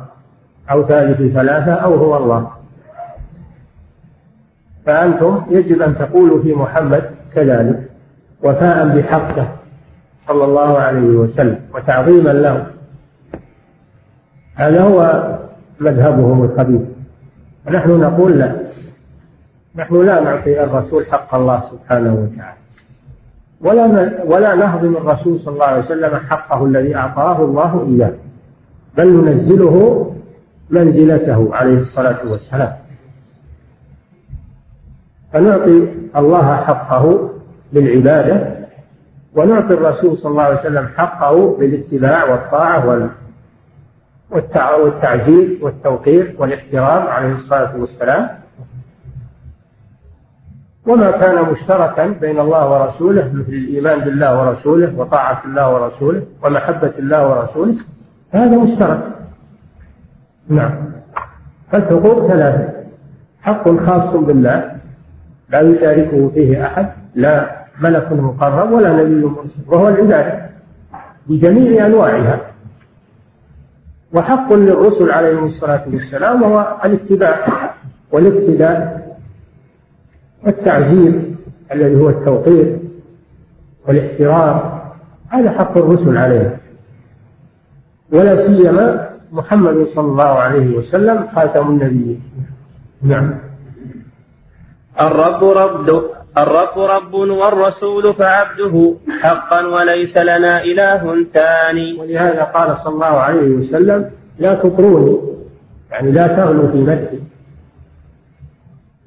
[0.71, 2.51] أو ثالث ثلاثة أو هو الله.
[4.85, 7.03] فأنتم يجب أن تقولوا في محمد
[7.35, 7.89] كذلك
[8.43, 9.47] وفاء بحقه
[10.27, 12.67] صلى الله عليه وسلم وتعظيما له.
[14.55, 15.23] هذا هو
[15.79, 16.81] مذهبهم الخبيث.
[17.67, 18.55] ونحن نقول لا.
[19.75, 22.57] نحن لا نعطي الرسول حق الله سبحانه وتعالى.
[23.61, 28.13] ولا ولا نهضم الرسول صلى الله عليه وسلم حقه الذي أعطاه الله إياه.
[28.97, 30.09] بل ننزله
[30.69, 32.73] منزلته عليه الصلاة والسلام.
[35.33, 37.29] فنعطي الله حقه
[37.73, 38.65] بالعباده
[39.35, 42.23] ونعطي الرسول صلى الله عليه وسلم حقه بالاتباع
[44.31, 48.29] والطاعة والتعزير والتوقير والاحترام عليه الصلاة والسلام.
[50.87, 57.27] وما كان مشتركا بين الله ورسوله مثل الإيمان بالله ورسوله وطاعة الله ورسوله ومحبة الله
[57.29, 57.75] ورسوله.
[58.33, 59.03] هذا مشترك.
[60.47, 60.71] نعم.
[61.71, 62.69] فالحقوق ثلاثة.
[63.41, 64.75] حق خاص بالله
[65.49, 70.49] لا يشاركه فيه أحد لا ملك مقرب ولا نبي مرسل وهو العبادة
[71.27, 72.39] بجميع أنواعها.
[74.13, 77.47] وحق للرسل عليهم الصلاة والسلام وهو الاتباع
[78.11, 79.03] والاقتداء
[80.45, 81.21] والتعزير
[81.71, 82.79] الذي هو التوقير
[83.87, 84.59] والاحترام.
[85.29, 86.62] هذا حق الرسل عليهم.
[88.13, 92.21] ولا سيما محمد صلى الله عليه وسلم خاتم النبيين.
[93.01, 93.39] نعم.
[95.01, 95.89] الرب رب
[96.37, 101.93] الرب رب والرسول فعبده حقا وليس لنا إله ثاني.
[101.99, 105.17] ولهذا قال صلى الله عليه وسلم لا تطروني
[105.91, 107.19] يعني لا تغلوا في مدحي.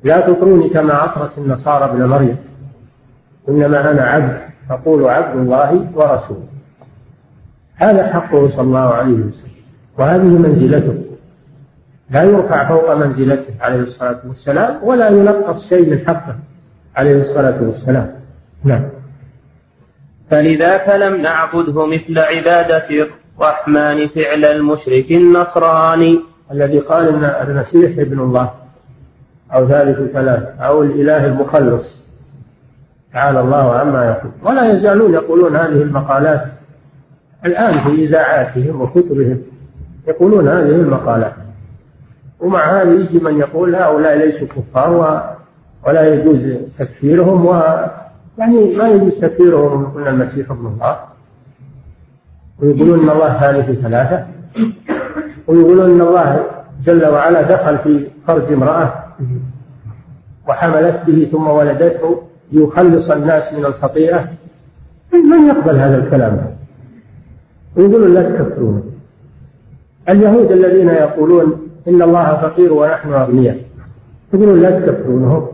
[0.05, 2.37] لا تطروني كما أطرت النصارى ابن مريم.
[3.49, 4.37] إنما أنا عبد
[4.71, 6.56] أقول عبد الله ورسوله.
[7.77, 9.51] هذا حقه صلى الله عليه وسلم.
[9.99, 10.95] وهذه منزلته.
[12.11, 16.37] لا يرفع فوق منزلته عليه الصلاة والسلام ولا ينقص شيء من حقه
[16.97, 18.13] عليه الصلاة والسلام.
[18.65, 18.83] نعم.
[20.31, 23.09] فلذاك لم نعبده مثل عبادة
[23.39, 26.21] الرحمن فعل المشرك النصراني
[26.53, 28.51] الذي قال ان المسيح ابن الله
[29.55, 32.03] أو ثالث ثلاث أو الاله المخلص.
[33.13, 34.33] تعالى الله عما يقول.
[34.43, 36.45] ولا يزالون يقولون هذه المقالات
[37.45, 39.43] الآن في إذاعاتهم وكتبهم
[40.09, 41.35] يقولون هذه المقالات.
[42.41, 45.37] ومع هذا يجي من يقول هؤلاء ليسوا كفار
[45.87, 47.47] ولا يجوز تكفيرهم
[48.39, 50.99] يعني ما يجوز تكفيرهم يقولون المسيح ابن الله.
[52.63, 54.27] ويقولون إن الله ثالث ثلاثة.
[55.47, 56.47] ويقولون إن الله
[56.85, 58.93] جل وعلا دخل في فرج امرأة
[60.49, 62.23] وحملت به ثم ولدته
[62.53, 64.29] ليخلص الناس من الخطيئة.
[65.13, 66.56] من يقبل هذا الكلام؟
[67.77, 68.83] ويقولون لا تكفرون.
[70.09, 73.59] اليهود الذين يقولون إن الله فقير ونحن أغنياء.
[74.35, 75.47] يقولون لا تكفرونهم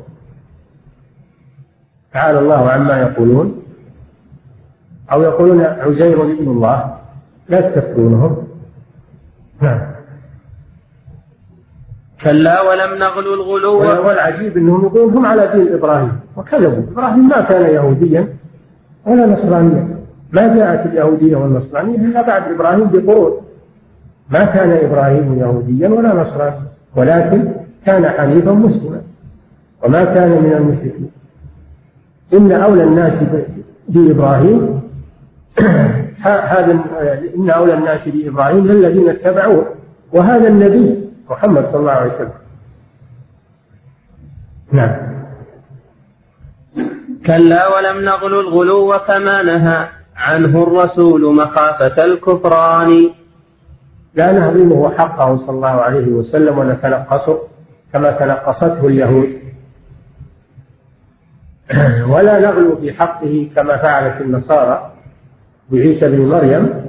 [2.12, 3.62] تعالى الله عما يقولون.
[5.12, 6.96] أو يقولون عزير ابن الله.
[7.48, 8.36] لا تكفرونهم
[9.60, 9.80] نعم.
[12.22, 13.78] كلا ولم نغلو الغلو.
[13.78, 16.20] والعجيب إنهم يقولون هم على دين إبراهيم.
[16.36, 16.92] وكذبوا.
[16.92, 18.28] إبراهيم ما كان يهوديا
[19.06, 19.91] ولا نصرانيا.
[20.32, 23.40] ما جاءت اليهودية والنصرانية إلا بعد إبراهيم بقرون.
[24.30, 26.62] ما كان إبراهيم يهوديا ولا نصرانيا
[26.96, 27.48] ولكن
[27.86, 29.02] كان حنيفا مسلما.
[29.84, 31.10] وما كان من المشركين.
[32.32, 33.24] إن أولى الناس
[33.88, 34.82] بإبراهيم
[36.22, 36.78] هذا
[37.36, 39.66] إن أولى الناس بإبراهيم للذين اتبعوه
[40.12, 42.32] وهذا النبي محمد صلى الله عليه وسلم.
[44.72, 44.96] نعم.
[47.26, 50.01] كلا ولم نغلو الغلو كما نهى.
[50.16, 53.10] عنه الرسول مخافة الكفران.
[54.14, 57.38] لا نهضمه حقه صلى الله عليه وسلم ونتنقصه
[57.92, 59.42] كما تنقصته اليهود.
[62.12, 64.92] ولا نغلو في حقه كما فعلت النصارى
[65.70, 66.84] بعيسى بن مريم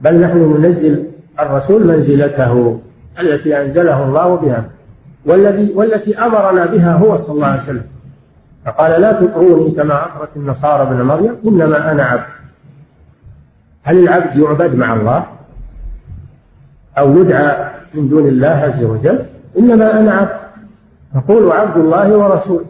[0.00, 1.04] بل نحن ننزل
[1.40, 2.80] الرسول منزلته
[3.20, 4.64] التي أنزله الله بها
[5.26, 7.86] والذي والتي أمرنا بها هو صلى الله عليه وسلم.
[8.68, 12.32] فقال لا تطروني كما اطرت النصارى ابن مريم إنما أنا عبد.
[13.82, 15.26] هل العبد يعبد مع الله
[16.98, 19.26] أو يدعى من دون الله عز وجل؟
[19.58, 20.36] إنما أنا عبد.
[21.14, 22.64] نقول عبد الله ورسوله.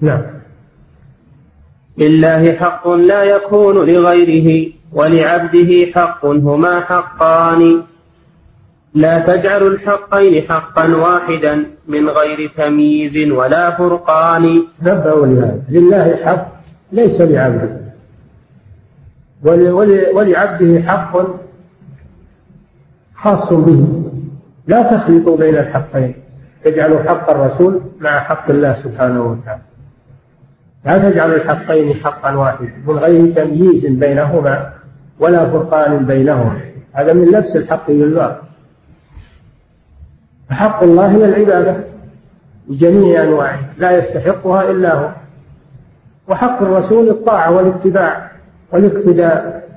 [0.00, 0.22] نعم.
[1.98, 7.82] لله حق لا يكون لغيره ولعبده حق هما حقان.
[8.94, 14.62] لا تجعلوا الحقين حقا واحدا من غير تمييز ولا فرقان.
[14.82, 16.46] نبأوا لهذا لله حق
[16.92, 17.80] ليس لعبده.
[20.14, 21.16] ولعبده حق
[23.14, 24.10] خاص به.
[24.66, 26.14] لا تخلطوا بين الحقين.
[26.64, 29.62] تجعلوا حق الرسول مع حق الله سبحانه وتعالى.
[30.84, 34.72] لا تجعل الحقين حقا واحدا من غير تمييز بينهما
[35.18, 36.60] ولا فرقان بينهما.
[36.92, 38.38] هذا من لبس الحق لله.
[40.50, 41.76] فحق الله هي العبادة
[42.68, 45.08] بجميع أنواعها لا يستحقها إلا هو.
[46.28, 48.30] وحق الرسول الطاعة والاتباع
[48.72, 49.68] والاقتداء.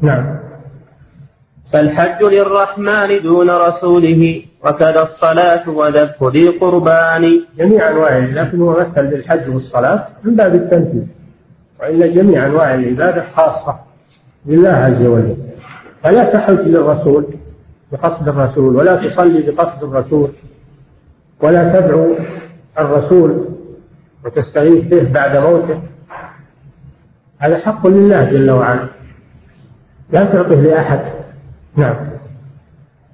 [0.00, 0.38] نعم.
[1.72, 7.40] فالحج للرحمن دون رسوله وكذا الصلاة وذبح ذي قربان.
[7.58, 11.06] جميع أنواع لكن هو مثل بالحج والصلاة من باب التمثيل
[11.80, 13.78] وإلا جميع أنواع العبادة خاصة
[14.46, 15.36] لله عز وجل.
[16.02, 17.24] فلا تحج للرسول.
[17.92, 20.28] بقصد الرسول ولا تصلي بقصد الرسول
[21.40, 22.14] ولا تدعو
[22.78, 23.44] الرسول
[24.24, 25.80] وتستغيث به بعد موته.
[27.38, 28.88] هذا حق لله جل وعلا.
[30.10, 31.00] لا تعطه لأحد.
[31.76, 31.96] نعم.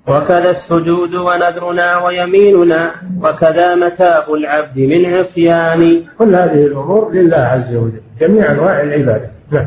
[0.06, 2.90] وكذا السجود ونذرنا ويميننا
[3.22, 6.02] وكذا متاع العبد من عصيان.
[6.18, 9.30] كل هذه الأمور لله عز وجل جميع أنواع العبادة.
[9.50, 9.66] نعم.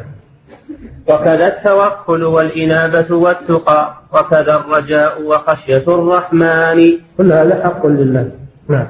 [1.08, 6.92] وكذا التوكل والإنابة والتقى وكذا الرجاء وخشية الرحمن.
[7.18, 8.32] كل هذا حق لله.
[8.70, 8.88] نعم.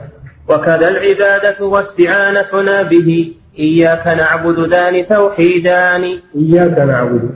[0.49, 3.34] وكذا العبادة واستعانتنا به.
[3.60, 6.03] إياك نعبد ذان توحيدان.
[6.36, 7.30] إياك نعبد.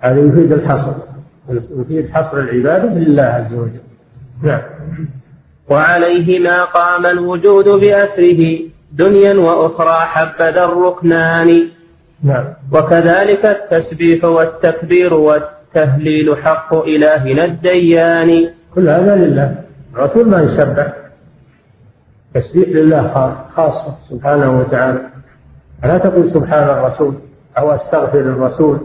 [0.00, 0.92] هذا يفيد الحصر.
[1.50, 3.80] يفيد حصر العبادة لله عز وجل.
[4.42, 4.62] نعم.
[5.68, 8.58] وعليه ما قام الوجود بأسره.
[8.92, 11.77] دنيا وأخرى حبذا الركنان.
[12.22, 12.44] نعم.
[12.72, 18.50] وكذلك التسبيح والتكبير والتهليل حق إلهنا الديان.
[18.74, 19.54] كل هذا لله.
[19.94, 20.92] الرسول ما يسبح.
[22.34, 25.00] تسبيح لله خاصة سبحانه وتعالى.
[25.82, 27.14] فلا تقول سبحان الرسول
[27.58, 28.78] أو أستغفر الرسول.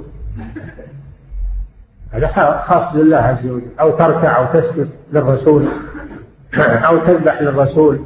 [2.11, 2.27] هذا
[2.65, 3.67] خاص لله عز وجل.
[3.79, 5.65] أو تركع أو تسجد للرسول.
[6.57, 7.99] أو تذبح للرسول.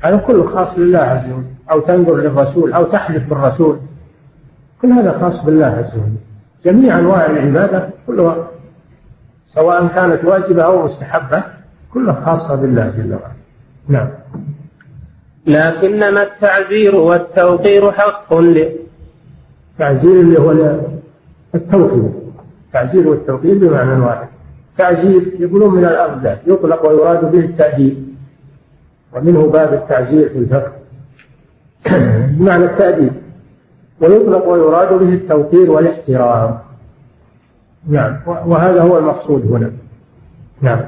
[0.00, 1.44] هذا كله خاص لله عز وجل.
[1.70, 2.72] أو تنظر للرسول.
[2.72, 3.78] أو تحلف بالرسول.
[4.82, 6.14] كل هذا خاص بالله عز وجل.
[6.64, 8.48] جميع أنواع العبادة كلها
[9.46, 11.42] سواء كانت واجبة أو مستحبة
[11.94, 13.38] كلها خاصة بالله جل وعلا.
[13.88, 14.08] نعم.
[15.46, 18.68] لكنما التعزير والتوقير حق ل
[19.78, 20.80] تعزير اللي هو
[21.54, 22.10] التوقير.
[22.66, 24.28] التعزير والتوقير بمعنى واحد.
[24.78, 28.08] تعزير يقولون من الأغدى يطلق ويراد به التأديب
[29.12, 30.72] ومنه باب التعزير في الفقه.
[32.38, 33.12] بمعنى التأديب
[34.00, 36.58] ويطلق ويراد به التوقير والاحترام.
[37.88, 39.70] نعم وهذا هو المقصود هنا.
[40.60, 40.80] نعم.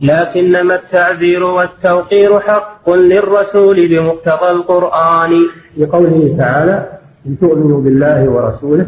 [0.00, 5.30] لكنما التعزير والتوقير حق للرسول بمقتضى القرآن.
[5.76, 6.88] لقوله تعالى
[7.26, 8.86] إن تؤمنوا بالله ورسوله.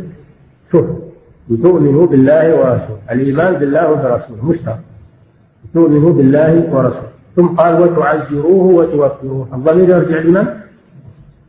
[0.72, 0.84] شوف
[1.50, 2.98] لتؤمنوا بالله ورسوله.
[3.10, 4.80] الإيمان بالله وبرسوله مشترك.
[5.74, 7.10] تؤمنوا بالله ورسوله.
[7.36, 9.48] ثم قال وتعزروه وتوقروه.
[9.54, 10.46] الضمير يرجع لمن؟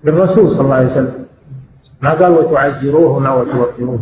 [0.03, 1.24] للرسول صلى الله عليه وسلم.
[2.05, 3.99] ما قال وتعزروه ما وتوقروه.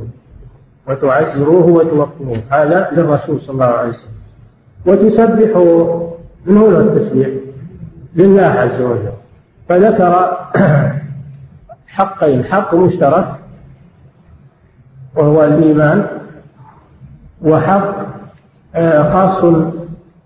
[0.87, 2.37] وتعزروه وتوقروه.
[2.49, 4.11] هذا للرسول صلى الله عليه وسلم.
[4.85, 6.13] وتسبحوه
[6.45, 7.29] من هنا التسبيح
[8.15, 9.11] لله عز وجل.
[9.69, 10.37] فذكر
[11.95, 12.43] حقين.
[12.43, 13.35] حق مشترك
[15.15, 16.07] وهو الإيمان
[17.41, 18.13] وحق
[18.75, 19.45] آه، خاص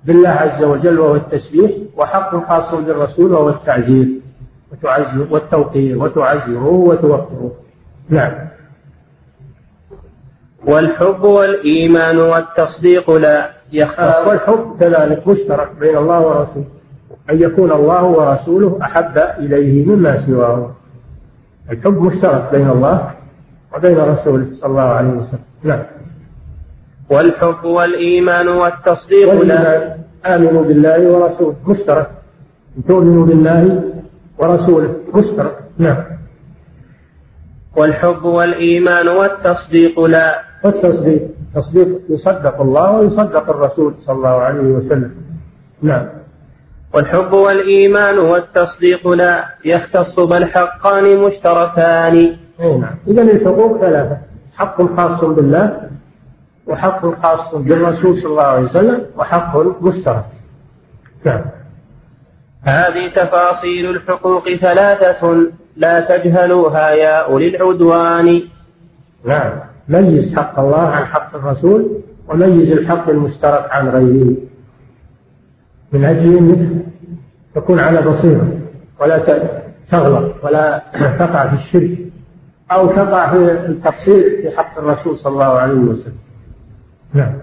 [0.06, 4.08] بالله عز وجل وهو التسبيح وحق خاص بالرسول وهو التعزير.
[5.30, 7.67] والتوقير وتعزروه وتوقروه.
[8.10, 8.32] نعم.
[10.66, 16.66] والحب والإيمان والتصديق لا يختص والحب كذلك مشترك بين الله ورسوله.
[17.30, 20.72] أن يكون الله ورسوله أحب إليه مما سواه.
[21.72, 23.12] الحب مشترك بين الله
[23.76, 25.40] وبين رسوله صلى الله عليه وسلم.
[25.64, 25.84] نعم.
[27.10, 29.96] والحب والإيمان والتصديق لا.
[30.26, 32.12] آمنوا بالله ورسوله مشترك.
[32.88, 33.82] تؤمنوا بالله
[34.38, 35.60] ورسوله مشترك.
[35.78, 36.17] نعم.
[37.78, 40.42] والحب والإيمان والتصديق لا.
[40.64, 41.22] والتصديق.
[41.56, 45.12] تصديق يصدق الله ويصدق الرسول صلى الله عليه وسلم.
[45.82, 46.06] نعم.
[46.94, 49.46] والحب والإيمان والتصديق لا.
[49.66, 52.38] يختص بل حقان مشتركان.
[52.60, 52.96] نعم.
[53.08, 54.18] إذا الحقوق ثلاثة.
[54.58, 55.90] حق خاص بالله
[56.68, 60.26] وحق خاص بالرسول صلى الله عليه وسلم وحق مشترك.
[61.24, 61.42] نعم.
[62.64, 65.52] هذه تفاصيل الحقوق ثلاثة.
[65.78, 68.42] لا تجهلوها يا أولي العدوان.
[69.26, 69.52] نعم.
[69.90, 74.36] ميز حق الله عن حق الرسول وميز الحق المشترك عن غيره.
[75.92, 76.86] من أجل أنك
[77.56, 78.48] تكون على بصيرة
[79.00, 79.18] ولا
[79.90, 80.84] تغلط ولا
[81.20, 81.98] تقع في الشرك
[82.72, 86.18] أو تقع في التقصير في حق الرسول صلى الله عليه وسلم.
[87.14, 87.34] نعم.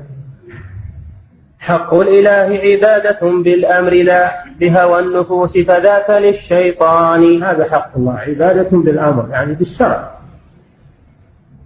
[1.64, 7.42] حق الإله عبادة بالأمر لا بهوى النفوس فذاك للشيطان.
[7.42, 10.10] هذا حق الله عبادة بالأمر يعني بالشرع.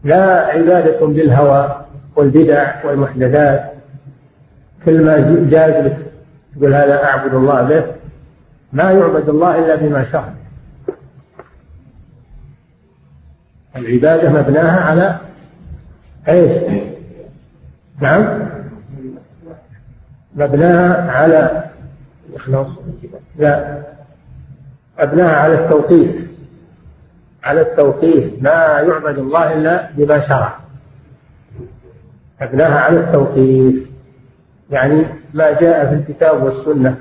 [0.05, 1.84] لا عبادة بالهوى
[2.16, 3.72] والبدع والمحدثات.
[4.84, 5.96] كل ما جاز لك
[6.57, 7.84] تقول هذا أعبد الله به
[8.72, 10.32] ما يعبد الله إلا بما شرع
[13.76, 15.16] العبادة مبناها على
[16.28, 16.53] إيش؟
[18.01, 18.49] نعم؟
[20.37, 21.64] مبناها على
[22.35, 22.68] إخلاص
[23.39, 23.83] لا.
[25.03, 26.29] مبناها على التوقيف.
[27.45, 28.43] على التوقيف.
[28.43, 28.51] ما
[28.89, 30.57] يعبد الله إلا بما شرع.
[32.43, 33.87] مبناها على التوقيف.
[34.70, 36.97] يعني ما جاء في الكتاب والسنة.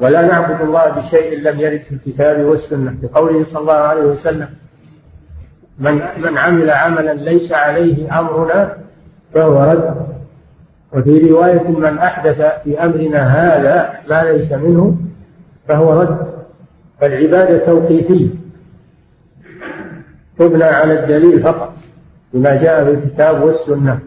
[0.00, 2.94] ولا نعبد الله بشيء لم يرد في الكتاب والسنة.
[3.02, 4.48] بقوله صلى الله عليه وسلم
[5.78, 8.78] من من عمل عملا ليس عليه أمرنا
[9.34, 10.17] فهو رد
[10.92, 14.96] وفي رواية من أحدث في أمرنا هذا ما ليس منه
[15.68, 16.26] فهو رد.
[17.00, 18.28] فالعبادة توقيفية.
[20.38, 21.72] تبنى على الدليل فقط
[22.34, 23.98] بما جاء في الكتاب والسنة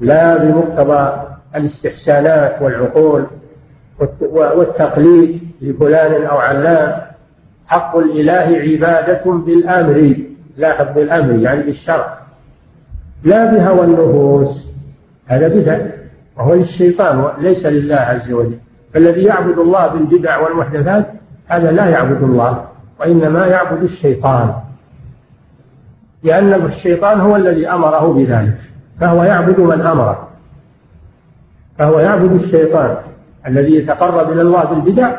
[0.00, 1.22] لا بمقتضى
[1.56, 3.26] الاستحسانات والعقول
[4.30, 7.00] والتقليد لفلان أو علان.
[7.66, 10.16] حق الإله عبادة بالأمر
[10.56, 12.18] لاحظ بالأمر يعني بالشرع.
[13.24, 14.75] لا بهوى النفوس.
[15.26, 15.78] هذا بدع
[16.36, 18.58] وهو للشيطان ليس لله عز وجل.
[18.94, 21.06] فالذي يعبد الله بالبدع والمحدثات
[21.46, 22.64] هذا لا يعبد الله
[23.00, 24.54] وإنما يعبد الشيطان.
[26.22, 28.58] لأن الشيطان هو الذي أمره بذلك
[29.00, 30.28] فهو يعبد من أمره.
[31.78, 32.96] فهو يعبد الشيطان
[33.46, 35.10] الذي يتقرب إلى الله بالبدع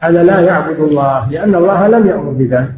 [0.00, 2.72] هذا لا يعبد الله لأن الله لم يأمر بذلك.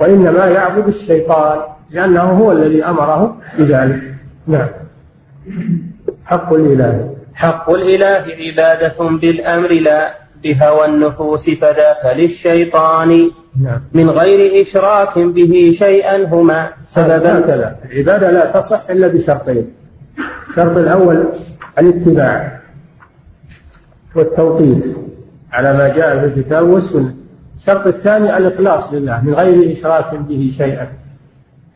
[0.00, 1.58] وإنما يعبد الشيطان
[1.90, 4.14] لأنه هو الذي أمره بذلك.
[4.46, 4.68] نعم.
[6.28, 7.14] حق الإله.
[7.34, 13.30] حق الإله عبادة بالأمر لا بهوى النفوس فذاك للشيطان.
[13.62, 13.80] نعم.
[13.92, 17.38] من غير إشراك به شيئا هما سببا.
[17.38, 17.76] هكذا.
[17.84, 19.66] العبادة لا تصح إلا بشرطين.
[20.50, 21.24] الشرط الأول
[21.78, 22.60] الاتباع
[24.14, 24.96] والتوقيف
[25.52, 27.14] على ما جاء في الكتاب والسنة.
[27.56, 30.86] الشرط الثاني الإخلاص لله من غير إشراك به شيئا.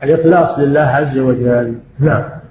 [0.03, 1.75] الإخلاص لله عز وجل.
[1.99, 2.42] نعم.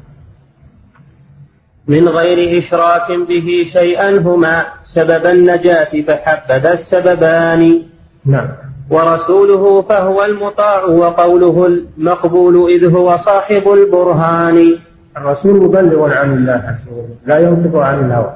[1.88, 7.82] من غير إشراك به شيئا هما سبب النجاة فحبذا السببان.
[8.26, 8.48] نعم.
[8.90, 14.78] ورسوله فهو المطاع وقوله المقبول إذ هو صاحب البرهان.
[15.18, 18.34] الرسول مبلغ عن الله عز وجل لا ينطق عن الهوى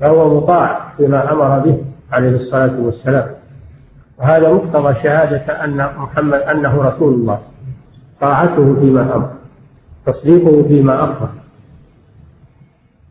[0.00, 1.76] فهو مطاع فيما أمر به
[2.12, 3.26] عليه الصلاة والسلام.
[4.18, 7.38] وهذا مقتضى شهادة أن محمد أنه رسول الله
[8.20, 9.30] طاعته فيما أمر
[10.06, 11.28] تصديقه فيما أخبر.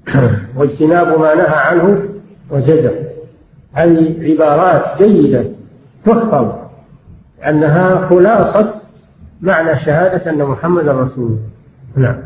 [0.57, 2.09] واجتناب ما نهى عنه
[2.51, 2.93] وزجر
[3.73, 5.43] هذه عبارات جيدة
[6.05, 6.47] تحفظ
[7.39, 8.73] لأنها خلاصة
[9.41, 12.07] معنى شهادة أن محمدا رسول الله.
[12.07, 12.17] نعم.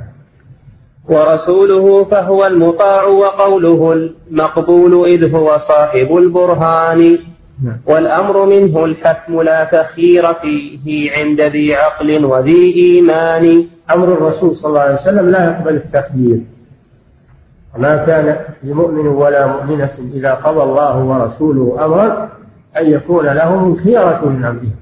[1.10, 7.18] ورسوله فهو المطاع وقوله المقبول إذ هو صاحب البرهان.
[7.64, 7.78] نعم.
[7.86, 13.66] والأمر منه الحتم لا تخير فيه عند ذي عقل وذي إيمان.
[13.96, 16.40] أمر الرسول صلى الله عليه وسلم لا يقبل التخيير.
[17.76, 22.30] وما كان لمؤمن ولا مؤمنة إذا قضى الله ورسوله أمرا
[22.78, 24.76] أن يكون لهم الخيرة من أمرهم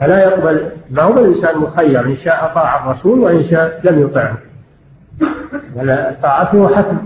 [0.00, 4.38] فلا يقبل ما هو الإنسان مخير إن شاء طاع الرسول وإن شاء لم يطعه.
[5.76, 6.96] بل طاعته حتم.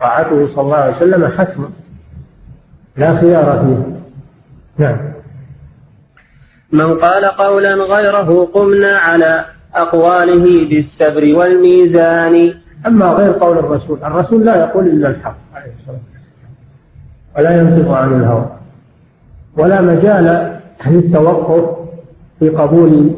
[0.00, 1.70] طاعته صلى الله عليه وسلم حتم.
[2.96, 4.00] لا خيار فيه.
[4.84, 4.98] نعم.
[6.72, 12.54] من قال قولا غيره قمنا على أقواله بالسبر والميزان.
[12.86, 16.54] أما غير قول الرسول الرسول لا يقول إلا الحق عليه الصلاة والسلام
[17.38, 18.46] ولا ينطق عن الهوى
[19.56, 20.56] ولا مجال
[20.86, 21.76] للتوقف
[22.38, 23.10] في قبول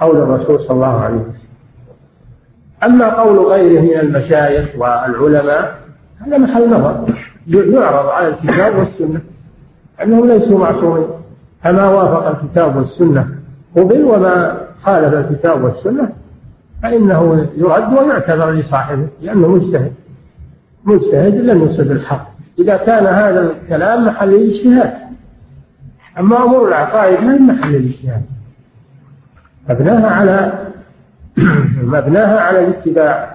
[0.00, 1.52] قول الرسول صلى الله عليه وسلم.
[2.84, 5.78] أما قول غيره من المشايخ والعلماء
[6.18, 7.04] هذا محل نظر.
[7.46, 9.20] يعرض على الكتاب والسنة
[10.02, 11.06] أنهم ليسوا معصومين.
[11.62, 13.28] فما وافق الكتاب والسنة
[13.76, 16.12] قبل وما خالف الكتاب والسنة
[16.82, 19.92] فإنه يرد ويعتذر لصاحبه لأنه مجتهد.
[20.84, 22.32] مجتهد لم يصب الحق.
[22.58, 24.92] إذا كان هذا الكلام محل الاجتهاد.
[26.18, 28.22] أما أمور العقائد ما محل الاجتهاد.
[29.68, 30.52] مبناها على
[31.82, 33.34] مبناها على الاتباع.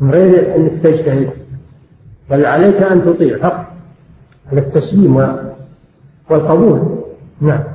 [0.00, 1.30] من غير أنك تجتهد.
[2.30, 3.38] بل عليك أن تطيع.
[3.38, 3.66] فقط.
[4.52, 5.16] على التسليم
[6.30, 7.04] والقبول.
[7.40, 7.73] نعم.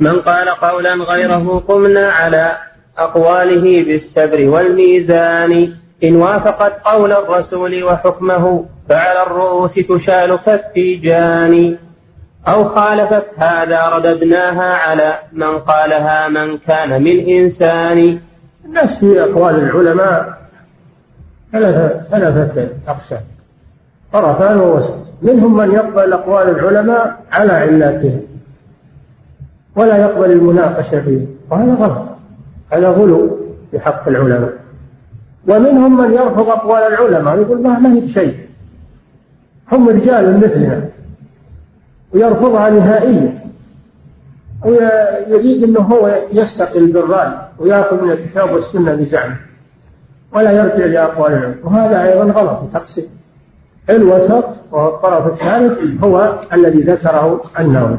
[0.00, 2.56] من قال قولا غيره قمنا على
[2.98, 5.72] أقواله بالسبر والميزان.
[6.04, 11.76] إن وافقت قول الرسول وحكمه فعلى الرؤوس تشال كالتيجان
[12.48, 18.20] أو خالفت هذا رددناها على من قالها من كان من إنسان.
[18.64, 20.38] الناس في أقوال العلماء
[21.52, 23.20] ثلاثة ثلاثة أقسام.
[24.12, 24.98] طرفان ووسط.
[25.22, 28.27] منهم من يقبل أقوال العلماء على علاتهم
[29.78, 31.26] ولا يقبل المناقشة فيه.
[31.50, 32.04] وهذا غلط.
[32.70, 33.38] هذا غلو
[33.70, 34.52] في حق العلماء.
[35.48, 38.34] ومنهم من يرفض أقوال العلماء ويقول ما هي بشيء.
[39.72, 40.88] هم رجال مثلنا.
[42.14, 43.38] ويرفضها نهائيا.
[44.64, 49.36] ويريد إنه هو يستقل بالرأي ويأخذ من الكتاب والسنة بزعمه.
[50.32, 53.04] ولا يرجع لاقوال العلم وهذا أيضا غلط وتقصير
[53.90, 57.98] الوسط وهو الطرف الثالث هو الذي ذكره النووي.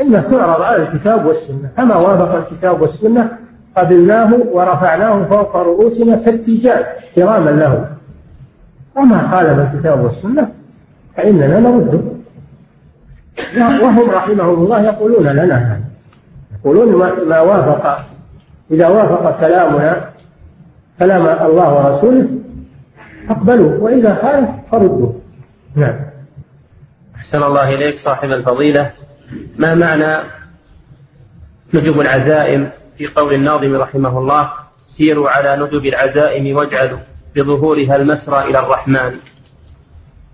[0.00, 3.38] انه تعرض على الكتاب والسنة فما وافق الكتاب والسنة
[3.76, 7.90] قبلناه ورفعناه فوق رؤوسنا كالتيجان احتراما له.
[8.96, 10.50] وما خالف الكتاب والسنة
[11.16, 12.00] فإننا نرده
[13.58, 15.80] وهم رحمهم الله يقولون لنا هذا.
[16.60, 16.94] يقولون
[17.28, 18.04] ما وافق
[18.70, 20.10] إذا وافق كلامنا
[20.98, 22.28] كلام الله ورسوله
[23.30, 23.78] أقبلوا.
[23.78, 25.12] وإذا خالف فردوا.
[25.74, 25.94] نعم.
[27.16, 28.90] أحسن الله إليك صاحب الفضيلة.
[29.58, 30.28] ما معنى
[31.74, 34.50] نجب العزائم في قول الناظم رحمه الله؟
[34.86, 36.98] سيروا على نجب العزائم واجعلوا
[37.36, 39.12] بظهورها المسرى إلى الرحمن.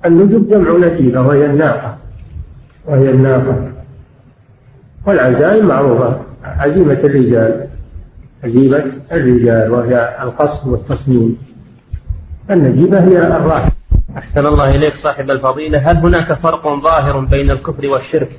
[0.07, 1.99] النجب جمع نجيبة وهي الناقة.
[2.87, 3.73] وهي الناقة.
[5.07, 6.21] والعزائم معروفة.
[6.45, 7.69] عزيمة الرجال.
[8.45, 11.39] عزيمة الرجال وهي القصد والتصميم.
[12.51, 13.73] النجيبة هي الراحة.
[14.19, 15.91] أحسن الله إليك صاحب الفضيلة.
[15.91, 18.31] هل هناك فرق ظاهر بين الكفر والشرك؟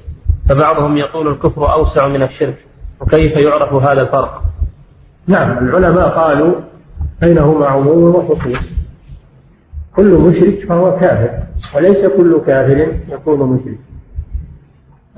[0.50, 2.58] فبعضهم يقول الكفر أوسع من الشرك
[3.02, 4.44] وكيف يعرف هذا الفرق؟
[5.28, 6.56] نعم العلماء قالوا
[7.22, 8.58] بينهما عموم وخصوص.
[9.96, 11.30] كل مشرك فهو كافر
[11.76, 13.80] وليس كل كافر يكون مشرك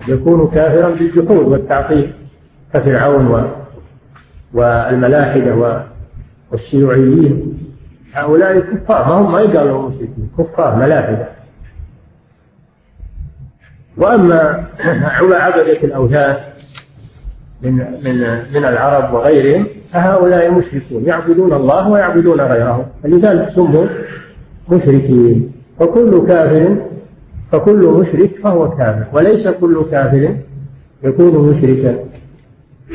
[0.07, 2.13] يكون كافرا بالجحود والتعطيل
[2.73, 3.47] كفرعون و
[4.53, 5.83] والملاحدة
[6.51, 7.57] والشيوعيين.
[8.13, 11.36] هؤلاء كفار ما هم ما يقالوا مشركين كفار ملاحدة.
[13.97, 14.65] وأما
[15.45, 16.37] عبدة الأوثان
[17.61, 17.73] من
[18.03, 18.19] من
[18.53, 22.85] من العرب وغيرهم فهؤلاء مشركون يعبدون الله ويعبدون غيره.
[23.03, 23.85] فلذلك سموا
[24.69, 25.51] مشركين.
[25.79, 26.77] وكل كافر
[27.51, 29.05] فكل مشرك فهو كافر.
[29.13, 30.35] وليس كل كافر
[31.03, 31.99] يكون مشركا.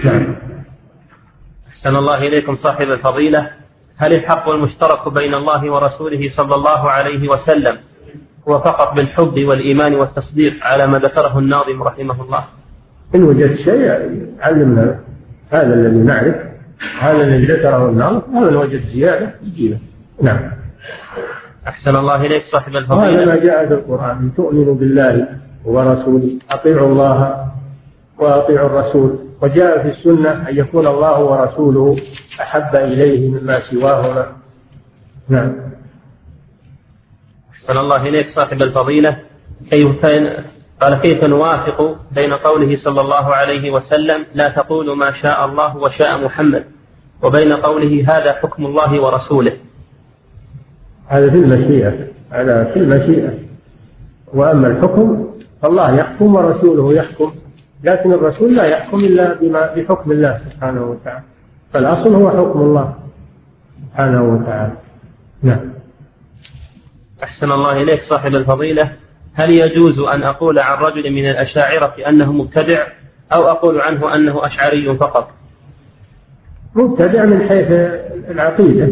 [0.05, 0.37] نعم.
[1.69, 3.51] أحسن الله إليكم صاحب الفضيلة.
[3.97, 7.77] هل الحق المشترك بين الله ورسوله صلى الله عليه وسلم
[8.49, 12.45] هو فقط بالحب والإيمان والتصديق على ما ذكره الناظم رحمه الله.
[13.15, 13.91] إن وجدت شيء
[14.41, 15.01] علمنا
[15.51, 16.35] هذا الذي نعرف
[17.01, 19.79] هذا الذي ذكره الناظم هذا وجد زيادة يجيبه
[20.23, 20.51] نعم.
[21.69, 23.25] أحسن الله إليك صاحب الفضيلة.
[23.25, 25.27] ما جاء في القرآن تؤمن بالله
[25.65, 27.47] ورسوله أطيعوا الله
[28.19, 29.19] وأطيعوا الرسول.
[29.43, 31.97] وجاء في السنة أن يكون الله ورسوله
[32.41, 34.27] أحب إليه مما سواهما.
[35.29, 35.53] نعم.
[37.63, 39.19] أحسن الله إليك صاحب الفضيلة
[39.71, 40.07] كيف
[40.81, 46.25] قال كيف نوافق بين قوله صلى الله عليه وسلم لا تقولوا ما شاء الله وشاء
[46.25, 46.65] محمد
[47.23, 49.53] وبين قوله هذا حكم الله ورسوله.
[51.07, 51.93] هذا في المشيئة
[52.31, 53.39] هذا في المشيئة.
[54.35, 55.27] وأما الحكم
[55.63, 57.33] فالله يحكم ورسوله يحكم
[57.85, 61.25] لكن الرسول لا يحكم إلا بما بحكم الله سبحانه وتعالى.
[61.73, 62.95] فالأصل هو حكم الله
[63.91, 64.73] سبحانه وتعالى.
[65.43, 65.72] نعم.
[67.23, 68.93] أحسن الله إليك صاحب الفضيلة.
[69.35, 72.87] هل يجوز أن أقول عن رجل من الأشاعرة أنه مبتدع
[73.33, 75.31] أو أقول عنه أنه أشعري فقط؟
[76.75, 77.71] مبتدع من حيث
[78.31, 78.89] العقيدة.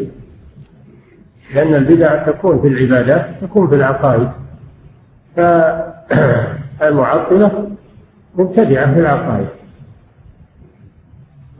[1.55, 4.31] لأن البدع تكون في العبادات تكون في العقائد.
[6.81, 7.71] فالمعطلة
[8.35, 9.49] مبتدعة في العقائد.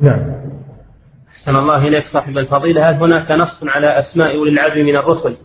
[0.01, 0.21] نعم.
[1.31, 2.91] أحسن الله إليك صاحب الفضيلة.
[2.91, 5.37] هل هناك نص على أسماء أولي العزم من الرسل؟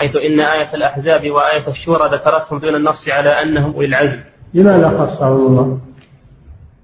[0.00, 4.20] حيث إن آية الأحزاب وآية الشورى ذكرتهم دون النص على أنهم أولي العزم.
[4.54, 5.80] لماذا خصهم الله؟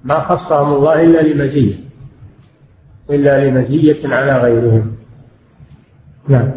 [0.04, 1.74] ما خصهم الله إلا لمزية.
[3.10, 4.96] إلا لمزية على غيرهم.
[6.28, 6.50] نعم.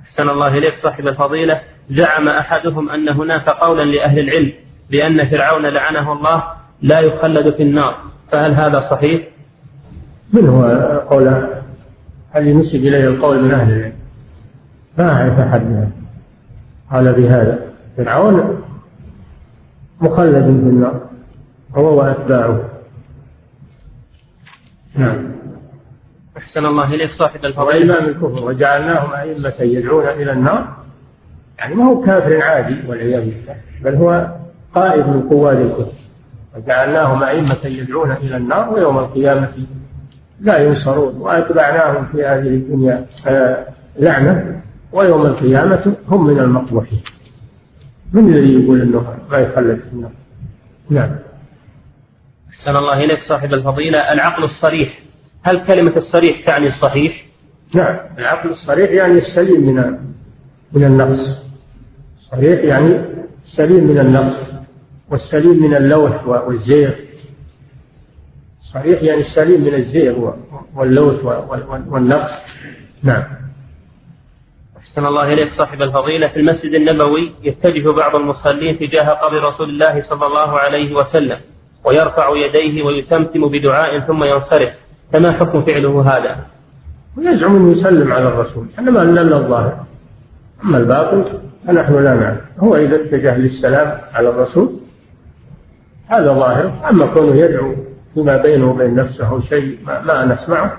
[0.00, 1.60] أحسن الله إليك صاحب الفضيلة.
[1.90, 4.52] زعم أحدهم أن هناك قولا لأهل العلم
[4.90, 6.44] بأن فرعون لعنه الله
[6.82, 7.94] لا يخلد في النار.
[8.32, 9.22] فهل هذا صحيح؟
[10.32, 10.64] من هو
[11.10, 11.48] قول
[12.30, 13.95] هل ينسب إليه القول من أهل العلم؟
[14.98, 15.90] ما أعرف أحد
[16.92, 17.58] قال بهذا.
[17.96, 18.62] فرعون
[20.00, 21.00] مخلد في النار.
[21.74, 22.64] هو وأتباعه.
[24.94, 25.32] نعم.
[26.38, 27.94] أحسن الله إليك صاحب الفضيلة.
[27.94, 30.76] وإمام الكفر وجعلناهم أئمة يدعون إلى النار.
[31.58, 34.30] يعني ما هو كافر عادي والعياذ بالله بل هو
[34.74, 35.92] قائد من قواد الكفر.
[36.56, 39.48] وجعلناهم أئمة يدعون إلى النار ويوم القيامة
[40.40, 41.16] لا ينصرون.
[41.16, 43.66] وأتبعناهم في هذه الدنيا آه،
[43.98, 44.65] لعنة.
[44.92, 47.00] ويوم القيامة هم من المقبوحين
[48.12, 50.10] من الذي يقول أنه ما يخلد في النار؟
[50.90, 51.16] نعم.
[52.50, 53.98] أحسن الله إليك صاحب الفضيلة.
[53.98, 54.98] العقل الصريح.
[55.42, 57.26] هل كلمة الصريح تعني الصحيح؟
[57.74, 57.96] نعم.
[58.18, 59.98] العقل الصريح يعني السليم من
[60.72, 61.38] من النقص.
[62.30, 63.00] صريح يعني
[63.44, 64.36] سليم من النقص
[65.10, 66.90] والسليم من اللوث والزيغ.
[68.60, 70.34] صحيح يعني السليم من الزيغ
[70.74, 71.24] واللوث
[71.88, 72.32] والنقص.
[73.02, 73.45] نعم.
[74.96, 76.28] أحسن الله إليك صاحب الفضيلة.
[76.28, 81.38] في المسجد النبوي يتجه بعض المصلين تجاه قبر رسول الله صلى الله عليه وسلم
[81.84, 84.70] ويرفع يديه ويتمتم بدعاء ثم ينصرف.
[85.12, 86.46] فما حكم فعله هذا؟
[87.16, 88.66] ويزعم انه يسلم على الرسول.
[88.78, 89.84] إحنا ما لنا الظاهر.
[90.64, 91.24] أما الباطل
[91.66, 92.40] فنحن لا نعلم.
[92.58, 94.76] هو إذا اتجه للسلام على الرسول
[96.06, 96.72] هذا ظاهر.
[96.90, 97.74] أما كونه يدعو
[98.14, 100.76] فيما بينه وبين نفسه شيء ما, ما نسمعه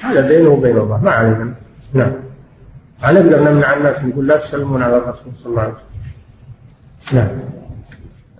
[0.00, 1.54] هذا بينه وبين الله ما علينا.
[1.92, 2.12] نعم.
[3.04, 7.20] ما نقدر نمنع الناس نقول لا تسلمون على الرسول صلى الله عليه وسلم.
[7.20, 7.28] نعم.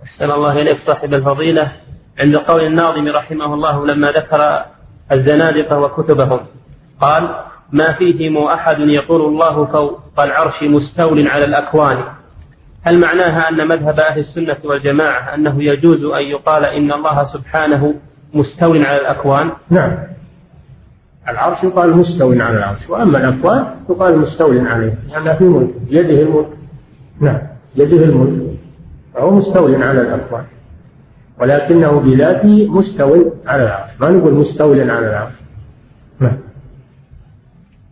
[0.03, 1.71] أحسن الله إليك صاحب الفضيلة
[2.19, 4.65] عند قول الناظم رحمه الله لما ذكر
[5.11, 6.39] الزنادقة وكتبهم.
[7.01, 7.35] قال
[7.71, 11.97] ما فيهم أحد يقول الله فوق العرش مستول على الأكوان.
[12.83, 17.93] هل معناها أن مذهب أهل السنة والجماعة أنه يجوز أن يقال إن الله سبحانه
[18.33, 20.14] مستو على الأكوان؟ نعم.
[21.29, 26.49] العرش يقال مستو على العرش وأما الأكوان يقال مستو عليه لأنها في ملك يده الملك.
[27.19, 27.41] نعم
[27.75, 28.57] يده الملك.
[29.13, 30.45] فهو مستو على الأكوان.
[31.39, 33.91] ولكنه بذاته مستو على العرش.
[33.99, 35.33] ما نقول مستو على العرش؟
[36.19, 36.37] نعم.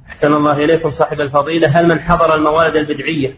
[0.09, 1.67] أحسن الله إليكم صاحب الفضيلة.
[1.67, 3.37] هل من حضر الموالد البدعية؟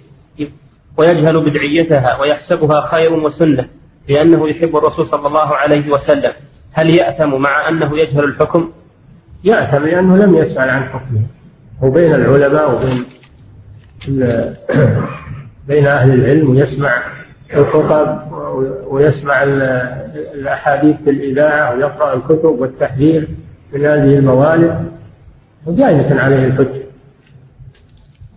[0.98, 3.70] ويجهل بدعيتها ويحسبها خير وسنة
[4.10, 6.32] لأنه يحب الرسول صلى الله عليه وسلم.
[6.72, 8.72] هل يأثم مع أنه يجهل الحكم؟
[9.46, 11.22] يأثم لأنه لم يسأل عن حكمه
[11.82, 13.06] وبين العلماء وبين
[15.68, 17.04] بين أهل العلم ويسمع
[17.54, 18.20] الخطب
[18.88, 19.44] ويسمع
[20.34, 23.28] الأحاديث في الإذاعة ويقرأ الكتب والتحذير
[23.74, 24.92] من هذه الموالد
[25.66, 26.86] ودائمة عليه الحجة.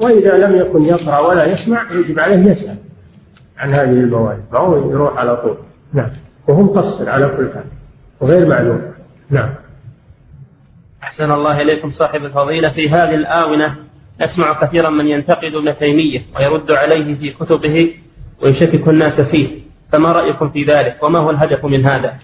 [0.01, 2.77] وإذا لم يكن يقرأ ولا يسمع يجب عليه يسأل
[3.59, 5.57] عن هذه الموارد ما هو يروح على طول.
[5.93, 6.11] نعم.
[6.49, 7.65] وهو مقصر على كل حال
[8.21, 8.83] وغير معلوم.
[9.31, 9.49] نعم.
[11.03, 12.69] أحسن الله إليكم صاحب الفضيلة.
[12.69, 13.75] في هذه الآونة
[14.23, 17.95] نسمع كثيرا من ينتقد ابن تيمية ويرد عليه في كتبه
[18.43, 19.49] ويشكك الناس فيه.
[19.93, 22.15] فما رأيكم في ذلك؟ وما هو الهدف من هذا؟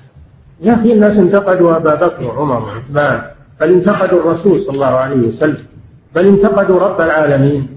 [0.61, 3.23] يا أخي الناس انتقدوا أبا بكر وعمر وعثمان
[3.61, 5.67] بل انتقدوا الرسول صلى الله عليه وسلم
[6.15, 7.69] بل انتقدوا رب العالمين.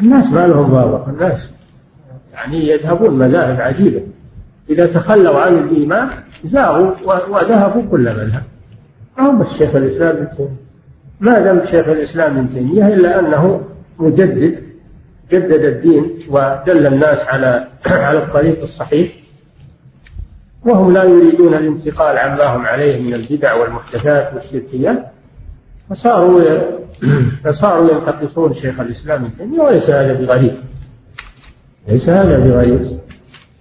[0.00, 1.50] الناس ما لهم ضابط الناس
[2.34, 4.02] يعني يذهبون مذاهب عجيبة.
[4.70, 6.08] إذا تخلوا عن الإيمان
[6.44, 6.90] زاغوا
[7.28, 8.42] وذهبوا كل مذهب.
[9.18, 10.50] ما بس شيخ الإسلام ابن تيمية.
[11.20, 13.60] ما دام شيخ الإسلام ابن تيمية إلا أنه
[13.98, 14.62] مجدد
[15.32, 19.12] جدد الدين ودل الناس على على الطريق الصحيح.
[20.64, 25.06] وهم لا يريدون الانتقال عما هم عليه من البدع والمحدثات والشركيات.
[25.90, 26.42] فصاروا
[27.44, 30.54] فصاروا ينتقصون شيخ الإسلام ابن تيمية وليس هذا بغريب.
[31.88, 33.00] ليس هذا بغريب.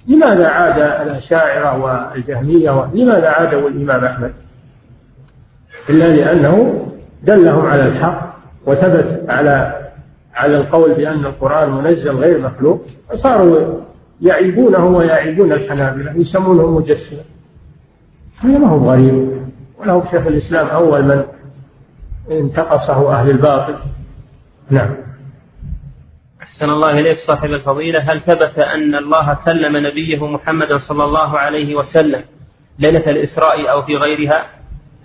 [0.07, 4.33] لماذا عاد الأشاعرة والجهمية؟ لماذا عادوا الإمام أحمد؟
[5.89, 6.85] إلا لأنه
[7.23, 9.85] دلهم على الحق وثبت على
[10.33, 13.81] على القول بأن القرآن منزل غير مخلوق فصاروا
[14.21, 17.19] يعيبونه ويعيبون الحنابلة يسمونهم مجسمة.
[18.37, 19.31] هذا ما هو غريب
[19.79, 21.23] ولا هو شيخ الإسلام أول من
[22.31, 23.75] انتقصه أهل الباطل.
[24.69, 24.95] نعم.
[26.41, 27.99] أحسن الله إليك صاحب الفضيلة.
[27.99, 32.21] هل ثبت أن الله كلم نبيه محمدا صلى الله عليه وسلم
[32.79, 34.45] ليلة الإسراء أو في غيرها؟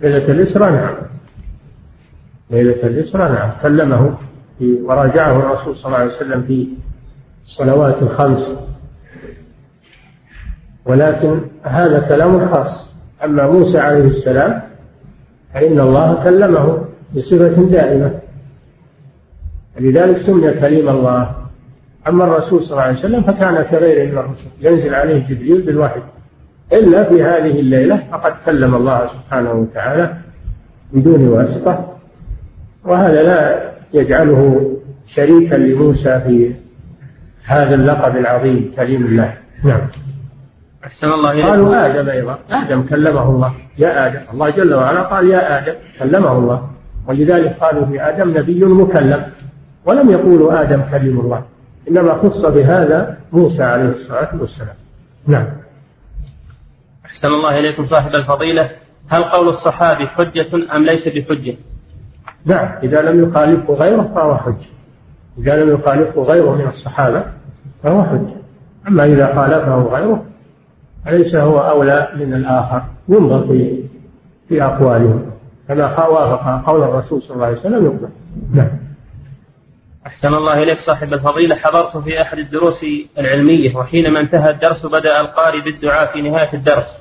[0.01, 0.95] ليلة الإسراء نعم.
[2.49, 3.51] ليلة الإسراء نعم.
[3.61, 4.17] كلمه
[4.61, 6.67] وراجعه الرسول صلى الله عليه وسلم في
[7.45, 8.51] الصلوات الخمس.
[10.85, 12.91] ولكن هذا كلام خاص.
[13.23, 14.61] أما موسى عليه السلام
[15.53, 16.85] فإن الله كلمه
[17.15, 18.19] بصفة دائمة.
[19.79, 21.35] لذلك سمي كريم الله.
[22.07, 24.45] أما الرسول صلى الله عليه وسلم فكان كغيره من الرسل.
[24.61, 26.01] ينزل عليه جبريل بالوحي.
[26.73, 30.13] إلا في هذه الليلة فقد كلم الله سبحانه وتعالى
[30.93, 31.97] بدون واسطة
[32.85, 34.71] وهذا لا يجعله
[35.07, 36.53] شريكا لموسى في
[37.45, 39.33] هذا اللقب العظيم كريم الله.
[39.63, 39.81] نعم.
[40.85, 41.45] أحسن الله إليك.
[41.45, 42.39] قالوا آدم أيضا.
[42.51, 43.53] آدم كلمه الله.
[43.77, 44.19] يا آدم.
[44.33, 45.73] الله جل وعلا قال يا آدم.
[45.99, 46.69] كلمه الله.
[47.07, 49.23] ولذلك قالوا في آدم نبي مكلم.
[49.85, 51.43] ولم يقولوا آدم كلم الله.
[51.89, 54.75] إنما خص بهذا موسى عليه الصلاة والسلام.
[55.27, 55.60] نعم.
[57.21, 58.69] أحسن الله إليكم صاحب الفضيلة.
[59.09, 61.55] هل قول الصحابي حجة أم ليس بحجة؟
[62.45, 64.67] نعم إذا لم يخالفه غيره فهو حجة.
[65.37, 67.23] إذا لم يخالفه غيره من الصحابة
[67.83, 68.35] فهو حجة.
[68.87, 70.25] أما إذا خالفه غيره
[71.05, 73.83] فليس هو أولى من الآخر ينظر في
[74.49, 75.31] في أقوالهم.
[75.67, 78.09] كما وافق قول الرسول صلى الله عليه وسلم يقبل.
[78.53, 78.69] نعم.
[80.07, 81.55] أحسن الله إليك صاحب الفضيلة.
[81.55, 82.85] حضرت في أحد الدروس
[83.17, 86.97] العلمية وحينما انتهى الدرس بدأ القارئ بالدعاء في نهاية الدرس.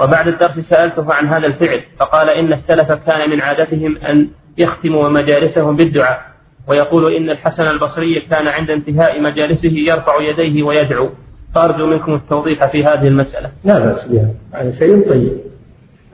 [0.00, 4.28] وبعد الدرس سألته عن هذا الفعل فقال إن السلف كان من عادتهم أن
[4.58, 6.36] يختموا مجالسهم بالدعاء
[6.66, 11.10] ويقول إن الحسن البصري كان عند انتهاء مجالسه يرفع يديه ويدعو.
[11.54, 13.50] فأرجو منكم التوضيح في هذه المسألة.
[13.64, 15.32] لا بأس بها هذا شيء طيب.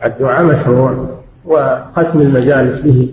[0.05, 3.09] الدعاء مشروع وختم المجالس به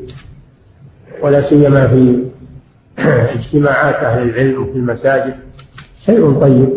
[1.21, 2.23] ولا سيما في
[3.35, 5.35] اجتماعات أهل العلم في المساجد
[6.05, 6.69] شيء طيب.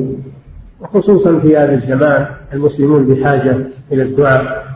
[0.83, 3.57] وخصوصا في هذا الزمان المسلمون بحاجة
[3.93, 4.67] إلى الدعاء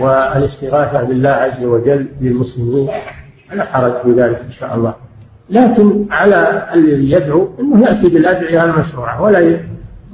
[0.00, 2.88] والاستغاثة بالله عز وجل للمسلمين.
[3.52, 4.94] لا حرج في ذلك إن شاء الله.
[5.50, 9.60] لكن على الذي يدعو أنه يأتي بالأدعية المشروعة ولا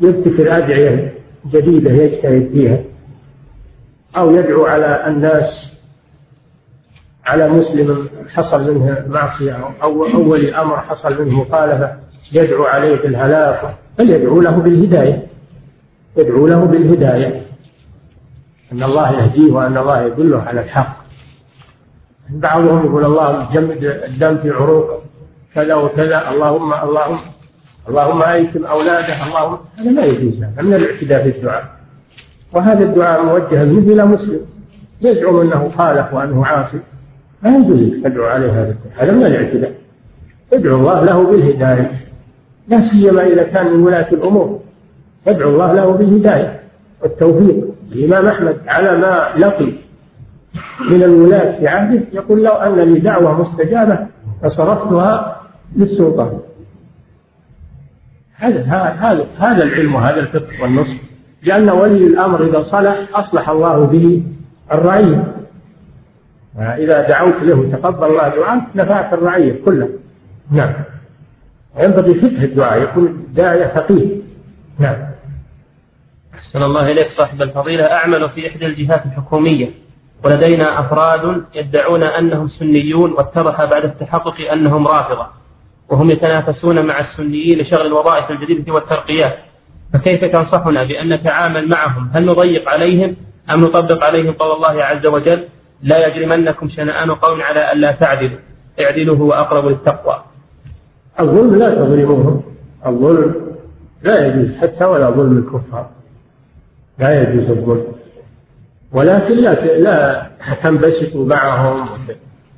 [0.01, 1.14] يبتكر أدعية
[1.53, 2.78] جديدة يجتهد فيها.
[4.16, 5.72] أو يدعو على الناس
[7.26, 11.97] على مسلم حصل منه معصية أو أول أمر حصل منه مخالفة
[12.33, 15.26] يدعو عليه بالهلاك بل يدعو له بالهداية.
[16.16, 17.43] يدعو له بالهداية.
[18.72, 20.97] أن الله يهديه وأن الله يدله على الحق.
[22.30, 25.03] بعضهم يقول الله جمد الدم في عروق.
[25.55, 26.30] كذا وكذا.
[26.30, 27.18] اللهم اللهم
[27.88, 31.64] اللهم أيتم اولاده اللهم هذا ما يجوز هذا من الاعتداء في الدعاء.
[32.53, 34.40] وهذا الدعاء موجه منه إلى مسلم.
[35.01, 36.78] يزعم أنه خالف وأنه عاصي.
[37.43, 39.72] ما يجوز تدعو عليه هذا هذا من الاعتداء.
[40.53, 42.11] ادعو الله له بالهداية.
[42.68, 44.60] لا سيما إذا كان من ولاة الأمور.
[45.26, 46.60] ادعو الله له بالهداية
[47.02, 47.64] والتوفيق.
[47.92, 49.72] الإمام أحمد على ما لقي
[50.90, 53.98] من الولاة في عهده يقول لو أن لي دعوة مستجابة
[54.42, 55.40] فصرفتها
[55.76, 56.38] للسلطان.
[58.36, 60.96] هذا هذا هذا العلم وهذا الفقه والنصح.
[61.42, 64.22] لأن ولي الأمر إذا صلح أصلح الله به
[64.72, 65.34] الرعية
[66.58, 69.88] إذا دعوت له تقبل الله دعاءك نفعت الرعية كلها
[70.50, 70.72] نعم.
[71.79, 74.07] ينبغي فقه الدعاء يكون داعية فقيه.
[74.79, 74.97] نعم.
[76.35, 77.85] أحسن الله إليك صاحب الفضيلة.
[77.85, 79.70] أعمل في إحدى الجهات الحكومية.
[80.25, 85.27] ولدينا أفراد يدعون أنهم سنيون واتضح بعد التحقق أنهم رافضة.
[85.89, 89.39] وهم يتنافسون مع السنيين لشغل الوظائف الجديدة والترقيات.
[89.93, 93.16] فكيف تنصحنا بأن نتعامل معهم؟ هل نضيق عليهم
[93.55, 95.49] أم نطبق عليهم قول الله عز وجل
[95.83, 98.39] لا يجرمنكم شنآن قوم على ألا تعدلوا؟
[98.81, 100.25] اعدلوا هو أقرب للتقوى.
[101.20, 102.42] الظلم لا تظلموهم
[102.86, 103.34] الظلم
[104.02, 105.90] لا يجوز حتى ولا ظلم الكفار.
[106.98, 107.84] لا يجوز الظلم.
[108.92, 110.26] ولكن لا لا
[110.62, 111.88] تنبسطوا معهم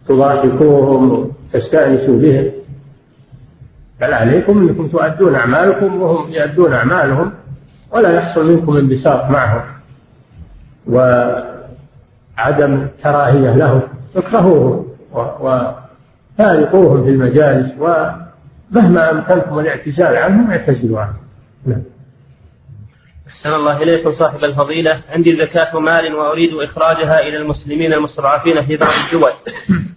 [0.09, 2.51] تضاحكوهم وتستأنسوا بهم.
[4.01, 7.33] بل عليكم أنكم تؤدون أعمالكم وهم يؤدون أعمالهم
[7.93, 9.63] ولا يحصل منكم انبساط معهم.
[10.89, 13.81] وعدم كراهية لهم
[14.17, 17.71] اكرهوهم وفارقوهم في المجالس
[18.73, 21.25] ومهما امكنكم الاعتزال عنهم اعتزلوا عنهم.
[21.67, 21.83] نعم.
[23.29, 25.01] أحسن الله إليكم صاحب الفضيلة.
[25.11, 29.31] عندي زكاة مال وأريد إخراجها إلى المسلمين المستضعفين في بعض الدول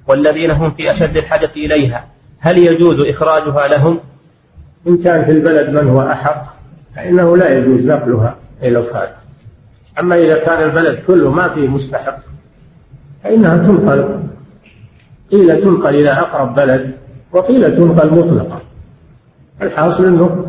[0.08, 2.08] والذين هم في أشد الحاجة إليها.
[2.40, 4.00] هل يجوز إخراجها لهم؟
[4.88, 6.58] إن كان في البلد من هو أحق
[6.96, 9.10] فإنه لا يجوز نقلها إلى الخارج.
[10.00, 12.18] أما إذا كان البلد كله ما فيه مستحق
[13.24, 14.20] فإنها تنقل
[15.32, 17.07] قيل تنقل إلى أقرب بلد.
[17.32, 18.62] وقيل تنقل مطلقة
[19.62, 20.48] الحاصل أنه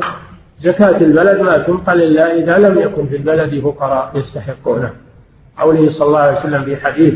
[0.61, 4.91] زكاة البلد ما تنقل إلا إذا لم يكن في البلد فقراء يستحقونه.
[5.59, 7.14] قوله صلى الله عليه وسلم في حديث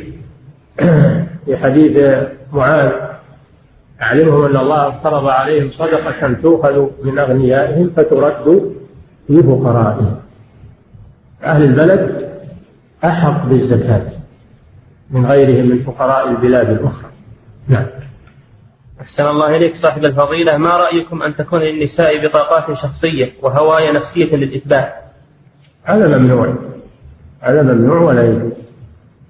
[1.47, 2.17] في حديث
[2.53, 2.91] معاذ
[4.03, 8.73] أعلمهم أن الله افترض عليهم صدقة تؤخذ من أغنيائهم فترد
[9.27, 10.17] في فقرائهم.
[11.45, 12.29] أهل البلد
[13.05, 14.07] أحق بالزكاة
[15.11, 17.11] من غيرهم من فقراء البلاد الأخرى.
[17.69, 17.87] نعم.
[19.03, 24.95] أحسن الله إليك صاحب الفضيلة ما رأيكم أن تكون للنساء بطاقات شخصية وهوايا نفسية للإثبات؟
[25.83, 26.55] هذا ممنوع.
[27.41, 28.53] هذا ممنوع ولا يجوز.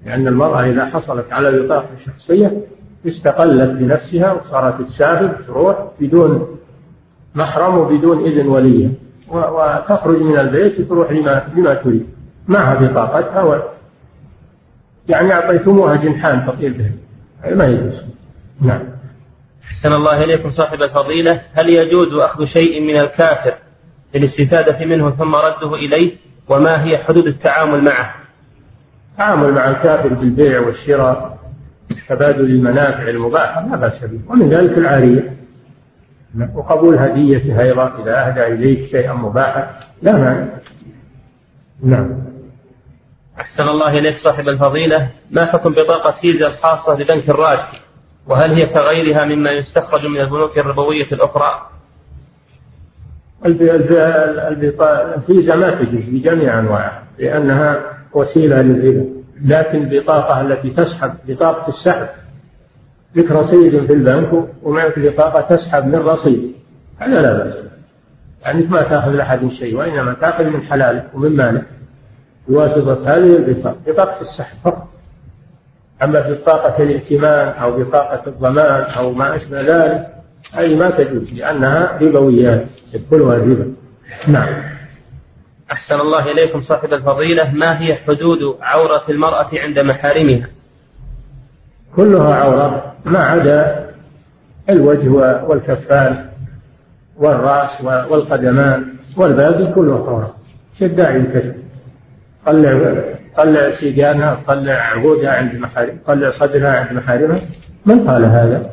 [0.05, 2.61] لأن المرأة إذا حصلت على بطاقة شخصية
[3.07, 6.57] استقلت بنفسها وصارت تسافر تروح بدون
[7.35, 8.89] محرم وبدون إذن ولية.
[9.29, 12.07] وتخرج من البيت وتروح لما لما تريد.
[12.47, 13.59] معها بطاقتها و
[15.09, 16.91] يعني أعطيتموها جنحان تطير به
[17.55, 17.93] ما يجوز.
[18.61, 18.92] نعم.
[19.83, 23.55] أحسن الله إليكم صاحب الفضيلة هل يجوز أخذ شيء من الكافر
[24.15, 26.15] للاستفادة منه ثم رده إليه؟
[26.49, 28.15] وما هي حدود التعامل معه؟
[29.11, 31.37] التعامل مع الكافر بالبيع والشراء
[32.09, 34.19] تبادل المنافع المباحة لا بأس به.
[34.29, 35.37] ومن ذلك العارية
[36.55, 39.79] وقبول هديته أيضا إذا أهدى إليك شيئا مباحا.
[40.01, 40.47] لا مانع.
[41.83, 42.23] نعم.
[43.39, 45.09] أحسن الله إليك صاحب الفضيلة.
[45.31, 47.82] ما حكم بطاقة فيزا الخاصة لبنك الراجحي؟
[48.27, 51.69] وهل هي كغيرها مما يستخرج من البنوك الربوية الأخرى؟
[55.17, 57.81] الفيزا ما تجوز بجميع أنواعها لأنها
[58.13, 59.05] وسيلة للربا.
[59.45, 62.07] لكن البطاقة التي تسحب بطاقة السحب
[63.15, 66.53] لك رصيد في البنك ومعك بطاقة تسحب من رصيد
[66.97, 67.53] هذا لا بأس
[68.43, 71.63] يعني ما تأخذ لأحد شيء وإنما تأخذ من حلالك ومن مالك.
[72.47, 74.87] بواسطة هذه البطاقة بطاقة السحب فقط.
[76.03, 80.07] أما بطاقة الائتمان أو بطاقة الضمان أو ما أشبه ذلك
[80.53, 83.73] هذه ما تجوز لأنها ربويات يدخلها الربا
[84.27, 84.49] نعم.
[85.71, 90.49] أحسن الله إليكم صاحب الفضيلة ما هي حدود عورة المرأة عند محارمها؟
[91.95, 93.89] كلها عورة ما عدا
[94.69, 95.09] الوجه
[95.47, 96.29] والكفان
[97.17, 100.35] والرأس والقدمان والباقي كله عورة.
[100.79, 101.55] شداعي الكشف
[102.45, 102.71] طلع
[103.35, 107.39] طلع سيجانها طلع عقودها عند محارم طلع صدرها عند محارمها
[107.85, 108.69] من قال هذا؟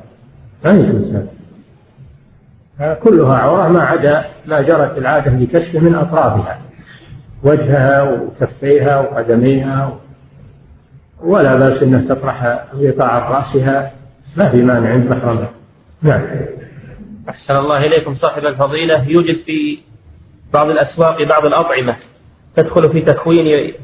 [0.65, 2.95] ما يجوز هذا.
[2.95, 6.59] كلها عورة ما عدا ما جرت العادة لكشفه من أطرافها.
[7.43, 9.99] وجهها وكفيها وقدميها
[11.21, 13.93] ولا بأس أنها تطرح غطاء رأسها.
[14.37, 15.51] ما في مانع عند محرمها
[16.03, 16.23] نعم.
[17.29, 18.15] أحسن الله إليكم.
[18.15, 19.79] صاحب الفضيلة يوجد في
[20.53, 21.97] بعض الأسواق بعض الأطعمة
[22.57, 23.75] تدخل في تكوين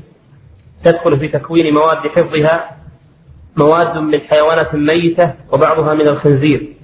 [0.84, 2.76] تدخل في تكوين مواد حفظها
[3.56, 6.76] مواد من حيوانات ميتة وبعضها من الخنزير.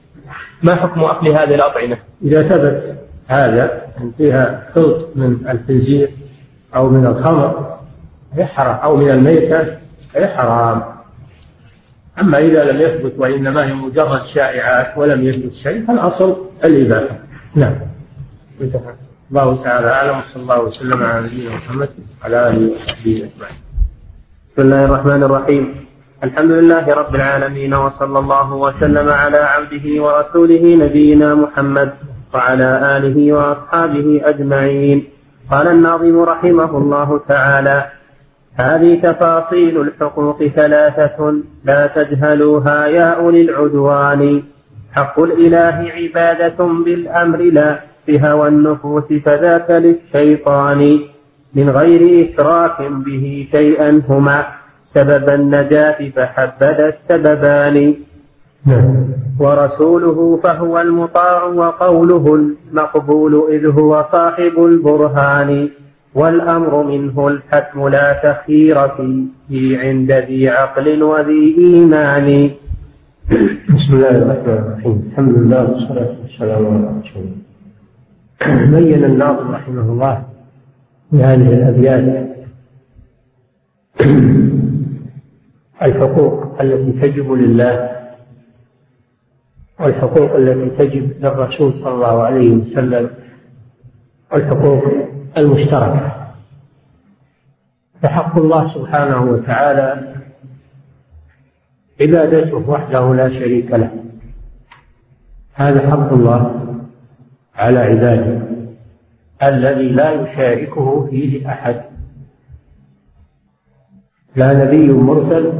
[0.63, 2.97] ما حكم أكل هذه الأطعمة؟ إذا ثبت
[3.29, 6.11] هذا أن فيها خلط من الخنزير
[6.75, 7.79] أو من الخمر
[8.37, 9.67] يحرم أو من الميتة
[10.17, 10.83] يحرم
[12.21, 17.19] أما إذا لم يثبت وإنما هي مجرد شائعات ولم يثبت شيء فالأصل الإباحة.
[17.55, 17.79] نعم.
[19.31, 21.89] الله تعالى أعلم وصلى الله وسلم على نبينا محمد
[22.23, 23.62] وعلى آله وصحبه أجمعين.
[24.53, 25.65] بسم الله الرحمن الرحيم
[26.25, 31.91] الحمد لله رب العالمين وصلى الله وسلم على عبده ورسوله نبينا محمد
[32.35, 35.05] وعلى آله وأصحابه أجمعين
[35.51, 37.87] قال الناظم رحمه الله تعالى
[38.55, 41.35] هذه تفاصيل الحقوق ثلاثة
[41.65, 44.43] لا تجهلوها يا أولي العدوان
[44.93, 51.01] حق الإله عبادة بالأمر لا بهوى النفوس فذاك للشيطان
[51.55, 54.45] من غير إشراك به شيئا هما
[54.87, 57.95] سبب النجاة فحبذ السببان.
[58.67, 58.95] نعم.
[59.41, 65.69] ورسوله فهو المطاع وقوله المقبول إذ هو صاحب البرهان.
[66.15, 72.51] والأمر منه الحتم لا تخير فيه عند ذي عقل وذي إيمان.
[73.75, 74.97] بسم الله الرحمن الرحيم.
[75.13, 77.43] الحمد لله والصلاة والسلام على رسول الله
[78.77, 80.32] بين الناظم رحمه الله
[81.13, 82.29] في هذه الأبيات.
[85.83, 87.91] الحقوق التي تجب لله
[89.81, 93.11] والحقوق التي تجب للرسول صلى الله عليه وسلم
[94.33, 94.85] والحقوق
[95.39, 96.33] المشتركة.
[98.03, 100.15] فحق الله سبحانه وتعالى
[102.01, 103.91] عبادته وحده لا شريك له.
[105.55, 106.43] هذا حق الله
[107.57, 108.43] على عباده.
[109.43, 111.83] الذي لا يشاركه فيه أحد.
[114.37, 115.53] لا نبي مرسل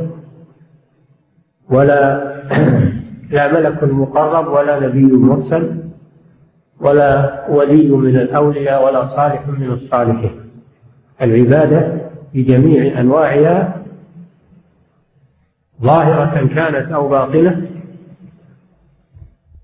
[1.71, 2.33] ولا
[3.31, 5.77] لا ملك مقرب ولا نبي مرسل
[6.81, 10.41] ولا ولي من الأولياء ولا صالح من الصالحين.
[11.23, 12.01] العبادة
[12.35, 13.83] بجميع أنواعها
[15.83, 17.67] ظاهرة كانت أو باطنة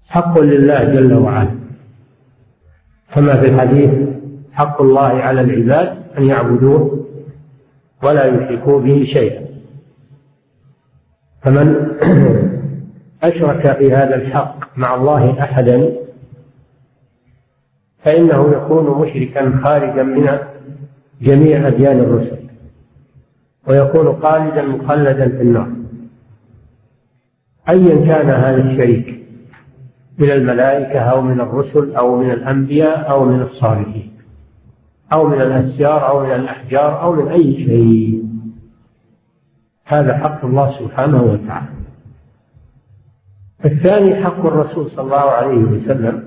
[0.08, 1.58] حق لله جل وعلا.
[3.14, 4.07] كما في الحديث
[4.58, 7.06] حق الله على العباد أن يعبدوه
[8.02, 9.46] ولا يشركوا به شيئا.
[11.42, 11.68] فمن
[13.28, 15.92] أشرك في هذا الحق مع الله أحدا
[18.04, 20.38] فإنه يكون مشركا خارجا من
[21.22, 22.38] جميع أديان الرسل
[23.66, 25.68] ويكون خالدا مخلدا في النار.
[27.68, 29.20] أيا كان هذا الشريك
[30.18, 34.17] من الملائكة أو من الرسل أو من الأنبياء أو من الصالحين.
[35.12, 38.24] أو من الأشجار أو من الأحجار أو من أي شيء.
[39.84, 41.66] هذا حق الله سبحانه وتعالى.
[43.64, 46.24] الثاني حق الرسول صلى الله عليه وسلم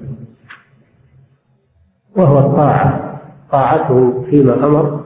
[2.15, 3.11] وهو الطاعة.
[3.51, 5.03] طاعته فيما أمر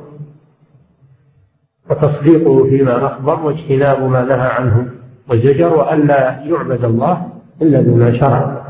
[1.89, 4.89] وتصديقه فيما أخبر واجتناب ما نهى عنه
[5.29, 7.29] وزجر وأن لا يعبد الله
[7.61, 8.65] إلا بما شرع.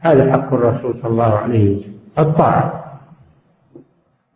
[0.00, 1.94] هذا حق الرسول صلى الله عليه وسلم.
[2.18, 2.83] الطاعة.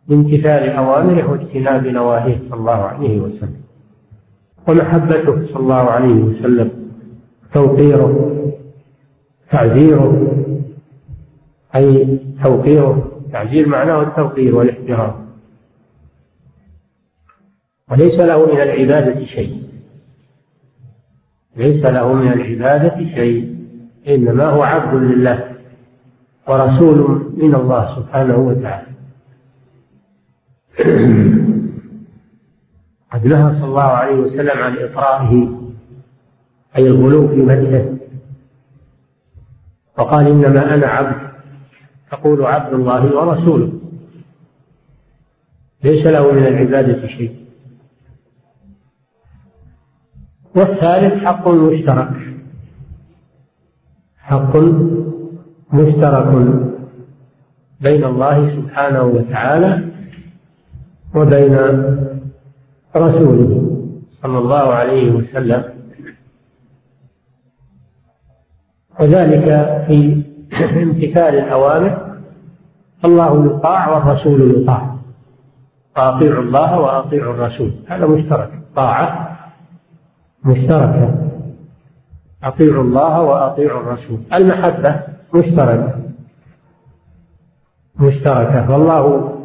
[0.09, 3.61] بامتثال أوامره واجتناب نواهيه صلى الله عليه وسلم.
[4.67, 6.71] ومحبته صلى الله عليه وسلم
[7.53, 8.35] توقيره
[9.51, 10.35] تعزيره
[11.75, 15.13] أي توقيره تعزير معناه التوقير والاحترام.
[17.91, 19.63] وليس له من العبادة شيء.
[21.55, 23.55] ليس له من العبادة شيء
[24.07, 25.51] إنما هو عبد لله
[26.47, 28.98] ورسول من الله سبحانه وتعالى.
[33.11, 35.59] قد نهى صلى الله عليه وسلم عن إطرائه
[36.77, 37.85] أي الغلو في مدحه
[39.97, 41.29] وقال إنما أنا عبد
[42.11, 43.71] تقول عبد الله ورسوله.
[45.83, 47.35] ليس له من العبادة شيء.
[50.55, 52.09] والثالث حق مشترك.
[54.17, 54.57] حق
[55.73, 56.27] مشترك
[57.81, 59.88] بين الله سبحانه وتعالى
[61.15, 61.55] وبين
[62.95, 63.51] رسوله.
[64.23, 65.63] صلى الله عليه وسلم.
[68.99, 69.45] وذلك
[69.87, 70.23] في
[70.83, 72.15] امتثال الأوامر.
[73.05, 74.95] الله يطاع والرسول يطاع.
[75.95, 77.71] فأطيعوا الله وأطيعوا الرسول.
[77.87, 78.51] هذا مشترك.
[78.75, 79.37] طاعة.
[80.43, 81.15] مشتركة
[82.43, 84.19] أطيعوا الله وأطيعوا الرسول.
[84.33, 85.01] المحبة.
[85.33, 85.93] مشتركة
[87.99, 89.38] مشتركة والله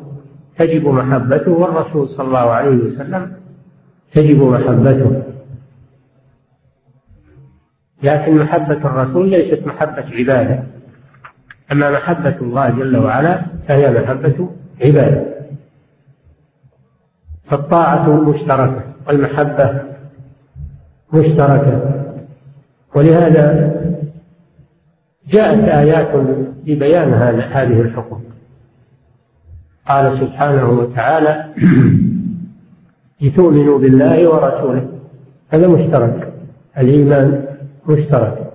[0.58, 3.32] تجب محبته والرسول صلى الله عليه وسلم
[4.12, 5.22] تجب محبته.
[8.02, 10.62] لكن محبة الرسول ليست محبة عبادة.
[11.72, 14.48] أما محبة الله جل وعلا فهي محبة
[14.84, 15.24] عبادة.
[17.44, 19.80] فالطاعة مشتركة والمحبة
[21.12, 22.04] مشتركة.
[22.94, 23.74] ولهذا
[25.28, 26.14] جاءت آيات
[26.66, 28.20] لبيان هذه الحقوق.
[29.88, 31.44] قال سبحانه وتعالى
[33.20, 34.88] لتؤمنوا بالله ورسوله.
[35.48, 36.32] هذا مشترك.
[36.78, 37.44] الإيمان
[37.88, 38.52] مشترك.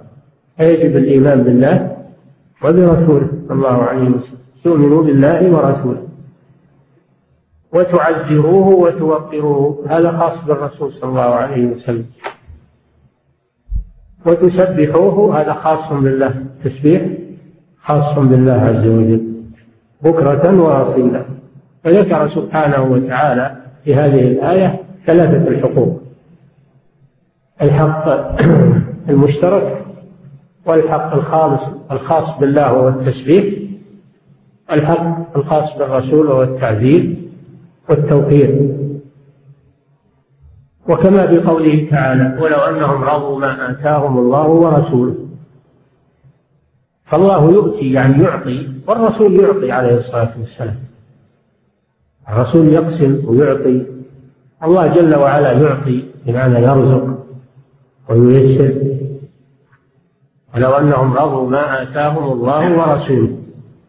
[0.57, 1.97] فيجب الإيمان بالله
[2.63, 4.39] وبرسوله صلى الله عليه وسلم.
[4.63, 6.03] تؤمنوا بالله ورسوله.
[7.73, 9.85] وتعزروه وتوقروه.
[9.89, 12.05] هذا خاص بالرسول صلى الله عليه وسلم.
[14.25, 15.41] وتسبحوه.
[15.41, 16.45] هذا خاص بالله.
[16.63, 17.01] تسبيح
[17.81, 19.38] خاص بالله عز وجل.
[20.01, 21.23] بكرة وأصيلا.
[21.83, 26.01] فذكر سبحانه وتعالى في هذه الآية ثلاثة الحقوق.
[27.61, 28.09] الحق
[29.09, 29.85] المشترك
[30.65, 33.45] والحق الخالص الخاص بالله وهو التسبيح
[34.71, 37.15] الحق الخاص بالرسول وهو التعزير
[37.89, 38.69] والتوقير
[40.89, 45.15] وكما في قوله تعالى ولو أنهم رضوا ما آتاهم الله ورسوله
[47.09, 50.79] فالله يؤتي يعني يعطي والرسول يعطي عليه الصلاة والسلام.
[52.29, 53.85] الرسول يقسم ويعطي.
[54.63, 57.25] الله جل وعلا يعطي بمعنى يرزق
[58.09, 58.73] وييسر.
[60.55, 63.37] ولو أنهم رضوا ما آتاهم الله ورسوله.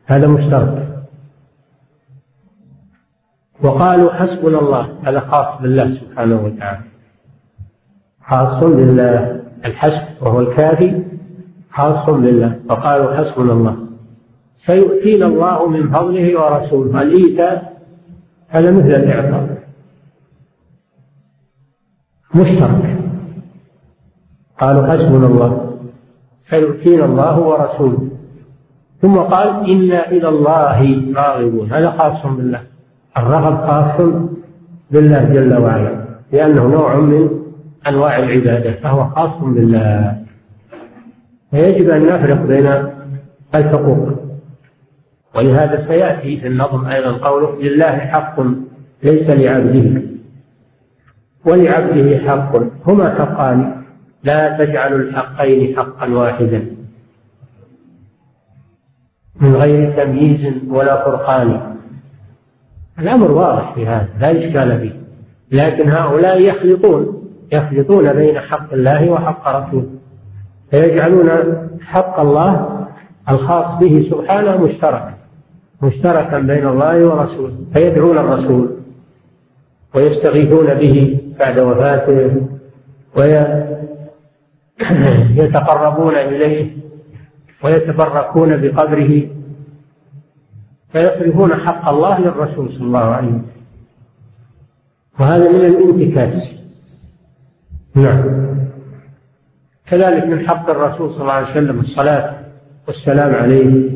[0.06, 1.06] هذا مشترك.
[3.62, 4.88] وقالوا حسبنا الله.
[5.02, 6.84] هذا خاص بالله سبحانه وتعالى.
[8.28, 9.42] خاص بالله.
[9.64, 11.02] الحسب وهو الكافي.
[11.72, 12.60] خاص بالله.
[12.68, 13.76] فقالوا حسبنا الله.
[14.56, 17.02] سيؤتينا الله من فضله ورسوله.
[17.02, 17.82] الإيتاء
[18.48, 19.58] هذا مثل الإعطاء.
[22.34, 22.96] مشترك.
[24.60, 25.76] قالوا حسبنا الله.
[26.42, 28.08] سيؤتينا الله ورسوله.
[29.02, 30.78] ثم قال إنا إلى الله
[31.16, 31.72] راغبون.
[31.72, 32.62] هذا خاص بالله.
[33.16, 34.06] الرغب خاص
[34.90, 36.04] بالله جل وعلا.
[36.32, 37.30] لأنه نوع من
[37.88, 38.72] أنواع العبادة.
[38.72, 40.29] فهو خاص بالله.
[41.50, 42.66] فيجب أن نفرق بين
[43.54, 44.08] الحقوق.
[45.34, 48.40] ولهذا سيأتي في النظم أيضا قوله لله حق
[49.02, 50.02] ليس لعبده.
[51.44, 53.82] ولعبده حق هما حقان.
[54.24, 56.66] لا تجعلوا الحقين حقا واحدا.
[59.40, 61.76] من غير تمييز ولا فرقان.
[62.98, 65.00] الأمر واضح في هذا لا إشكال فيه.
[65.52, 69.99] لكن هؤلاء يخلطون يخلطون بين حق الله وحق رسوله.
[70.70, 71.28] فيجعلون
[71.82, 72.86] حق الله
[73.28, 75.14] الخاص به سبحانه مشتركا
[75.82, 78.70] مشتركا بين الله ورسوله فيدعون الرسول
[79.94, 82.46] ويستغيثون به بعد وفاته
[85.36, 86.76] ويتقربون إليه
[87.64, 89.28] ويتبركون بقبره
[90.92, 93.46] فيصرفون حق الله للرسول صلى الله عليه وسلم.
[95.20, 96.54] وهذا من الانتكاس.
[97.94, 98.59] نعم.
[99.90, 102.34] كذلك من حق الرسول صلى الله عليه وسلم الصلاة
[102.86, 103.90] والسلام عليه.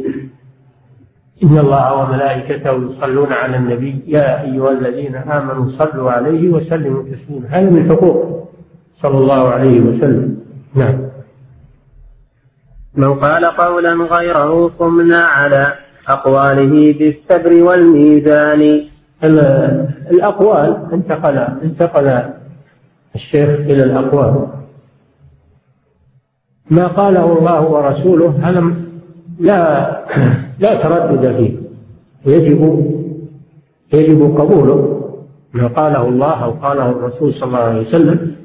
[1.43, 7.49] إن الله وملائكته يصلون على النبي يا أيها الذين آمنوا صلوا عليه وسلموا تسليما.
[7.49, 8.49] هذا من حقوق
[9.03, 10.37] صلى الله عليه وسلم.
[10.75, 10.99] نعم.
[12.95, 15.75] من قال قولا غيره قمنا على
[16.09, 18.83] أقواله بالسبر والميزان.
[20.11, 22.23] الأقوال انتقل انتقل
[23.15, 24.47] الشيخ إلى الأقوال.
[26.71, 28.65] ما قاله الله ورسوله هذا
[29.41, 30.05] لا
[30.59, 31.55] لا تردد فيه.
[32.27, 32.61] يجب
[33.93, 35.01] يجب قبوله.
[35.53, 38.37] ما قاله الله أو قاله الرسول صلى الله عليه وسلم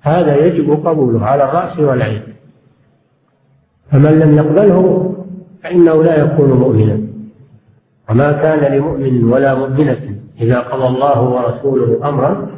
[0.00, 2.22] هذا يجب قبوله على الرأس والعين.
[3.90, 5.12] فمن لم يقبله
[5.62, 7.00] فإنه لا يكون مؤمنا.
[8.10, 12.48] وما كان لمؤمن ولا مؤمنة إذا قضى الله ورسوله أمرا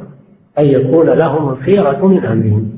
[0.59, 2.72] أن يكون لهم الخيرة من أمرهم.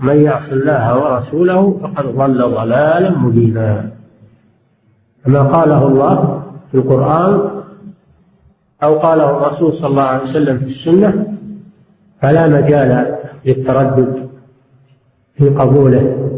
[0.00, 3.90] من يعص الله ورسوله فقد ضل ضلالا مبينا.
[5.24, 7.50] كما قاله الله في القرآن
[8.82, 11.34] أو قاله الرسول صلى الله عليه وسلم في السنة
[12.22, 14.28] فلا مجال للتردد
[15.34, 16.30] في قبوله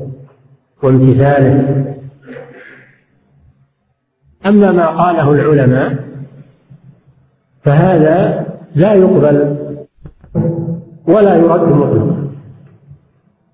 [0.82, 1.84] وامتثاله.
[4.46, 6.04] أما ما قاله العلماء
[7.62, 9.56] فهذا لا يقبل
[11.06, 12.29] ولا يرد مطلقا.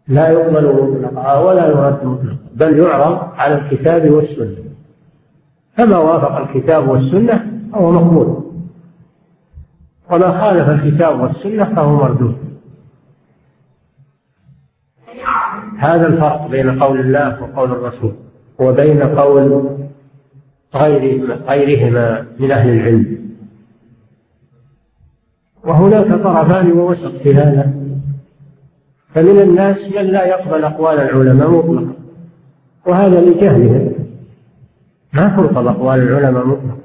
[0.09, 4.57] لا يقبل مطلقا ولا يرد مطلقا بل يعرض على الكتاب والسنة.
[5.77, 8.43] فما وافق الكتاب والسنة فهو مقبول.
[10.11, 12.37] وما خالف الكتاب والسنة فهو مردود.
[15.79, 18.13] هذا الفرق بين قول الله وقول الرسول
[18.59, 19.77] وبين قول
[20.75, 23.17] غير غيرهما من أهل العلم.
[25.65, 27.86] وهناك طرفان ووسط في هذا.
[29.17, 31.93] فمن الناس من لا يقبل أقوال العلماء مطلقا.
[32.87, 33.93] وهذا لجهلهم
[35.13, 36.79] ما ترفض أقوال العلماء مطلقا.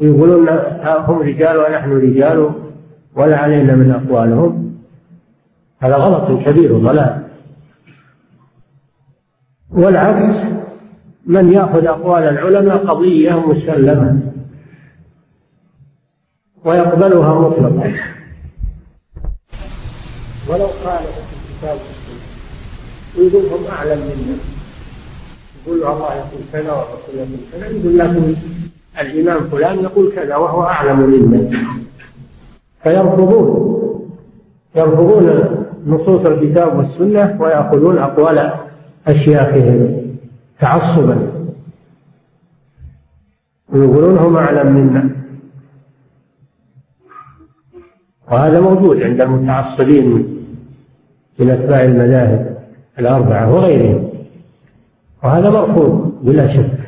[0.00, 0.48] يقولون
[0.84, 2.50] هم رجال ونحن رجال
[3.16, 4.74] ولا علينا من أقوالهم.
[5.78, 7.22] هذا غلط كبير وضلال.
[9.70, 10.26] والعكس
[11.26, 14.20] من يأخذ أقوال العلماء قضية مسلمة
[16.64, 18.11] ويقبلها مطلقا.
[20.52, 21.78] ولو قال الكتاب
[23.16, 24.36] يقول هم أعلم منا.
[25.66, 28.34] يقول الله يقول كذا والرسول يقول كذا يقول لكن
[29.00, 31.58] الإمام فلان يقول كذا وهو أعلم منا.
[32.82, 33.72] فيرفضون.
[34.76, 35.26] يرفضون
[35.86, 38.52] نصوص الكتاب والسنة ويأخذون أقوال
[39.06, 40.02] أشياخهم
[40.60, 41.32] تعصبا.
[43.68, 45.10] ويقولون هم أعلم منا.
[48.30, 50.41] وهذا موجود عند المتعصبين.
[51.38, 52.58] من أتباع المذاهب
[52.98, 54.08] الأربعة وغيرهم.
[55.24, 56.78] وهذا مرفوض بلا شك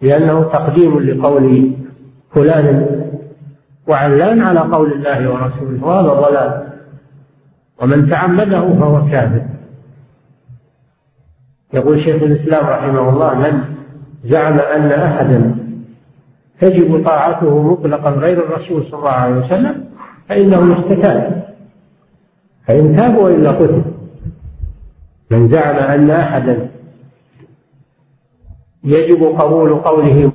[0.00, 1.72] لأنه تقديم لقول
[2.34, 3.00] فلان
[3.86, 6.72] وعلان على قول الله ورسوله وهذا ضلال.
[7.82, 9.42] ومن تعمده فهو كافر
[11.72, 13.64] يقول شيخ الإسلام رحمه الله من
[14.24, 15.56] زعم أن أحدا
[16.60, 19.84] تجب طاعته مطلقا غير الرسول صلى الله عليه وسلم
[20.28, 21.41] فإنه يستتاب.
[22.66, 23.82] فإن تاب وإلا قتل.
[25.30, 26.68] من زعم أن أحدا
[28.84, 30.32] يجب قبول قوله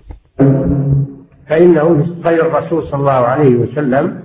[1.47, 4.19] فإنه غير الرسول صلى الله عليه وسلم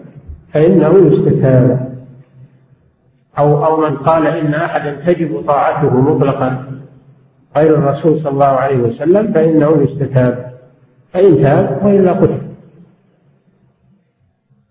[0.53, 1.93] فإنه يستتاب.
[3.39, 6.65] أو أو من قال إن أحدا تجب طاعته مطلقا
[7.57, 10.53] غير الرسول صلى الله عليه وسلم فإنه يستتاب.
[11.13, 12.39] فإن تاب وإلا قتل.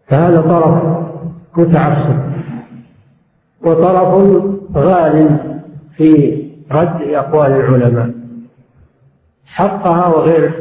[0.07, 0.83] فهذا طرف
[1.57, 2.31] متعصب.
[3.65, 4.41] وطرف
[4.75, 5.37] غال
[5.97, 8.09] في رد أقوال العلماء.
[9.45, 10.51] حقها وغير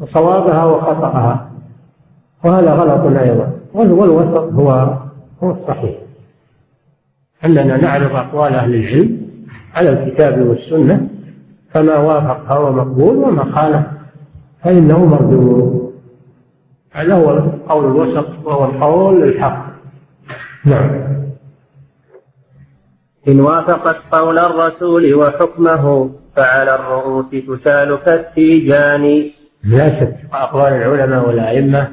[0.00, 1.50] وصوابها وخطأها.
[2.44, 3.52] وهذا غلط أيضا.
[3.74, 4.70] والوسط هو
[5.42, 5.94] هو الصحيح.
[7.44, 9.20] أننا نعرض أقوال أهل العلم
[9.74, 11.08] على الكتاب والسنة
[11.70, 13.86] فما وافق فهو مقبول وما خالف
[14.64, 15.92] فإنه مردود.
[16.92, 19.66] هذا هو القول الوسط وهو القول الحق.
[20.64, 21.09] نعم.
[23.30, 29.24] إن وافقت قول الرسول وحكمه فعلى الرؤوس تسال كالتيجان
[29.64, 31.88] لا شك أقوال العلماء والأئمة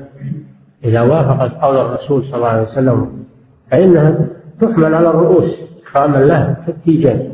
[0.83, 3.23] إذا وافقت قول الرسول صلى الله عليه وسلم
[3.71, 4.15] فإنها
[4.61, 5.51] تحمل على الرؤوس
[5.81, 7.29] إكراما له كالتيجان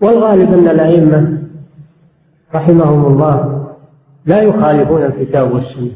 [0.00, 1.38] والغالب أن الأئمة
[2.54, 3.66] رحمهم الله
[4.26, 5.90] لا يخالفون الكتاب والسنة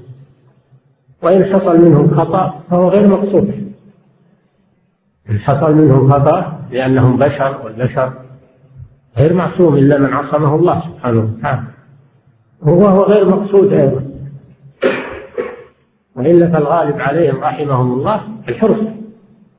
[1.23, 3.66] وإن حصل منهم خطأ فهو غير مقصود.
[5.45, 8.13] حصل منهم خطأ لأنهم بشر والبشر
[9.19, 11.63] غير معصوم إلا من عصمه الله سبحانه وتعالى.
[12.63, 14.03] وهو غير مقصود أيضا.
[16.17, 18.81] وإلا فالغالب عليهم رحمهم الله الحرص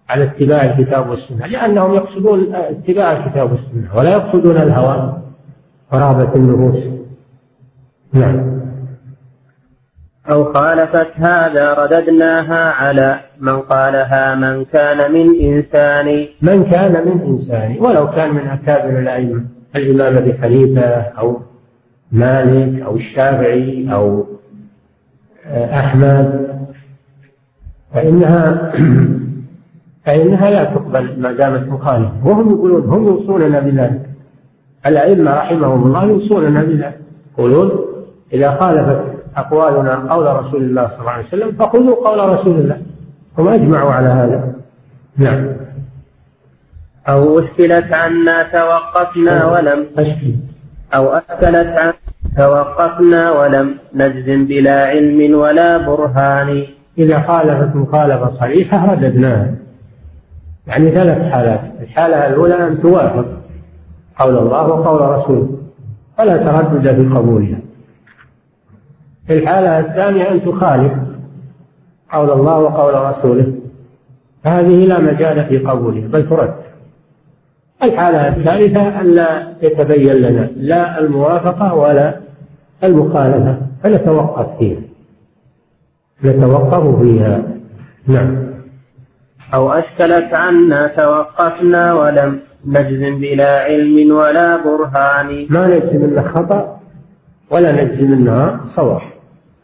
[0.10, 5.18] على اتباع الكتاب والسنة لأنهم يقصدون اتباع الكتاب والسنة ولا يقصدون الهوى
[5.92, 6.84] قرابة النفوس.
[8.14, 8.57] نعم.
[10.30, 16.26] أو خالفت هذا رددناها على من قالها من كان من إنسان.
[16.42, 19.44] من كان من إنسان ولو كان من أكابر الأئمة
[19.76, 20.82] الإمام أبي حنيفة
[21.20, 21.40] أو
[22.12, 24.26] مالك أو الشافعي أو
[25.54, 26.48] أحمد
[27.94, 28.72] فإنها
[30.06, 32.12] فإنها لا تقبل ما دامت مخالفة.
[32.24, 34.02] وهم يقولون هم يوصوننا بذلك
[34.86, 37.00] الأئمة رحمهم الله يوصوننا بذلك
[37.34, 37.72] يقولون
[38.34, 42.82] إذا خالفت أقوالنا قول رسول الله صلى الله عليه وسلم فخذوا قول رسول الله.
[43.38, 44.54] هم أجمعوا على هذا.
[45.18, 45.48] نعم.
[47.10, 50.34] أو أشكلت عنا توقفنا ولم أشكل.
[50.96, 51.94] أو أشكلت عنا
[52.38, 56.64] توقفنا ولم نجزم بلا علم ولا برهان.
[56.98, 59.56] إذا خالفت مخالفة صريحة رددناها.
[60.68, 61.62] يعني ثلاث حالات.
[61.82, 63.26] الحالة الأولى أن توافق
[64.20, 65.58] قول الله وقول رسوله.
[66.18, 67.67] فلا تردد في قبولها.
[69.30, 70.94] الحالة الثانية أن تخالف
[72.12, 73.54] قول الله وقول رسوله.
[74.44, 76.54] هذه لا مجال في قبولها بل ترد.
[77.84, 82.20] الحالة الثالثة أن لا يتبين لنا لا الموافقة ولا
[82.84, 84.80] المخالفة فنتوقف فيها.
[86.24, 87.44] نتوقف فيها.
[88.08, 88.48] نعم.
[89.54, 95.48] أو أشكلت عنا توقفنا ولم نجزم بلا علم ولا برهان.
[95.50, 96.80] ما نجزم منه خطأ
[97.52, 99.17] ولا نجزم منها صواب.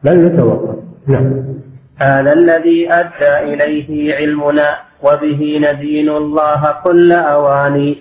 [0.04, 0.76] بل نتوقف
[1.08, 1.44] نعم.
[1.98, 4.70] هذا الذي أدى إليه علمنا
[5.04, 7.98] وبه ندين الله كل أواني.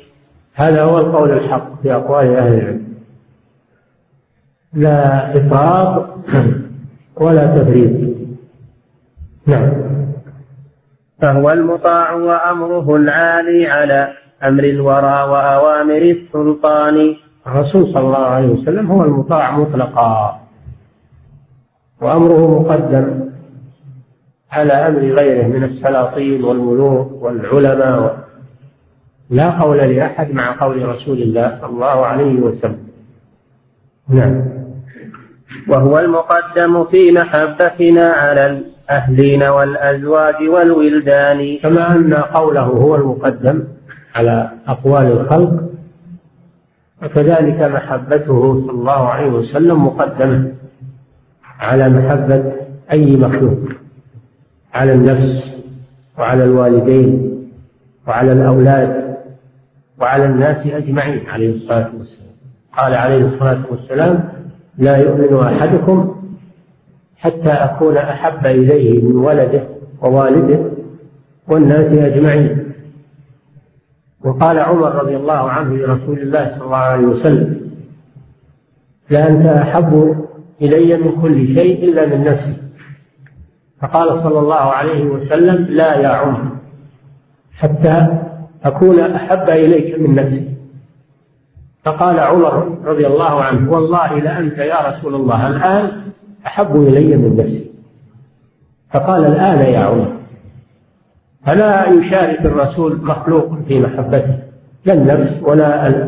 [0.55, 2.85] هذا هو القول الحق في أقوال أهل العلم.
[4.73, 6.07] لا إفراط
[7.17, 7.91] ولا تفريط.
[9.47, 9.73] نعم.
[11.21, 14.13] فهو المطاع وأمره العالي على
[14.45, 17.15] أمر الورى وأوامر السلطان.
[17.47, 20.42] الرسول صلى الله عليه وسلم هو المطاع مطلقا.
[22.03, 23.07] وأمره مقدم
[24.53, 28.19] على أمر غيره من السلاطين والملوك والعلماء
[29.31, 32.85] لا قول لأحد مع قول رسول الله صلى الله عليه وسلم.
[34.09, 34.45] نعم.
[35.69, 41.59] وهو المقدم في محبتنا على الأهلين والأزواج والولدان.
[41.63, 43.65] كما أن قوله هو المقدم
[44.15, 45.53] على أقوال الخلق
[47.03, 50.53] وكذلك محبته صلى الله عليه وسلم مقدمة.
[51.61, 52.53] على محبة
[52.93, 53.59] أي مخلوق
[54.75, 55.53] على النفس
[56.19, 57.39] وعلى الوالدين
[58.09, 59.17] وعلى الأولاد
[60.01, 62.33] وعلى الناس أجمعين عليه الصلاة والسلام.
[62.77, 64.29] قال عليه الصلاة والسلام
[64.79, 66.23] لا يؤمن أحدكم
[67.17, 69.63] حتى أكون أحب إليه من ولده
[70.03, 70.59] ووالده
[71.49, 72.73] والناس أجمعين.
[74.25, 77.71] وقال عمر رضي الله عنه لرسول الله صلى الله عليه وسلم
[79.11, 80.17] لأنت أحب
[80.63, 82.57] إلي من كل شيء إلا من نفسي.
[83.81, 86.49] فقال صلى الله عليه وسلم لا يا عمر
[87.55, 88.07] حتى
[88.65, 90.49] أكون أحب إليك من نفسي.
[91.85, 96.03] فقال عمر رضي الله عنه والله لأنت يا رسول الله الآن
[96.47, 97.71] أحب إلي من نفسي.
[98.93, 100.13] فقال الآن يا عمر
[101.47, 104.39] فلا يشارك الرسول مخلوق في محبته
[104.85, 106.05] لا النفس ولا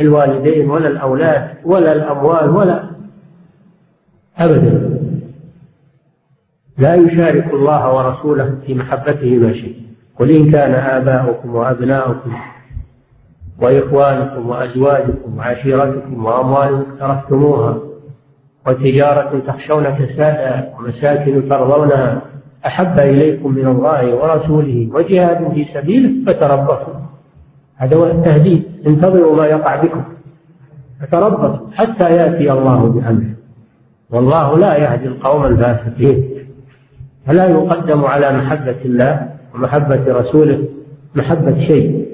[0.00, 2.90] الوالدين ولا الأولاد ولا الأموال ولا
[4.38, 4.98] أبدا.
[6.78, 9.76] لا يشارك الله ورسوله في محبته ما شيء
[10.18, 12.32] قل إن كان آباؤكم وأبناؤكم
[13.62, 17.78] وإخوانكم وأزواجكم وعشيرتكم وأموال اقترفتموها
[18.66, 22.22] وتجارة تخشون كسادها ومساكن ترضونها
[22.66, 26.94] أحب إليكم من الله ورسوله وجهاد في سبيله فتربصوا.
[27.76, 28.62] هذا هو التهديد.
[28.86, 30.02] انتظروا ما يقع بكم.
[31.00, 33.37] فتربصوا حتى يأتي الله بأمره.
[34.10, 36.30] والله لا يهدي القوم الفاسقين.
[37.26, 40.68] فلا يقدم على محبة الله ومحبة رسوله
[41.14, 42.08] محبة شيء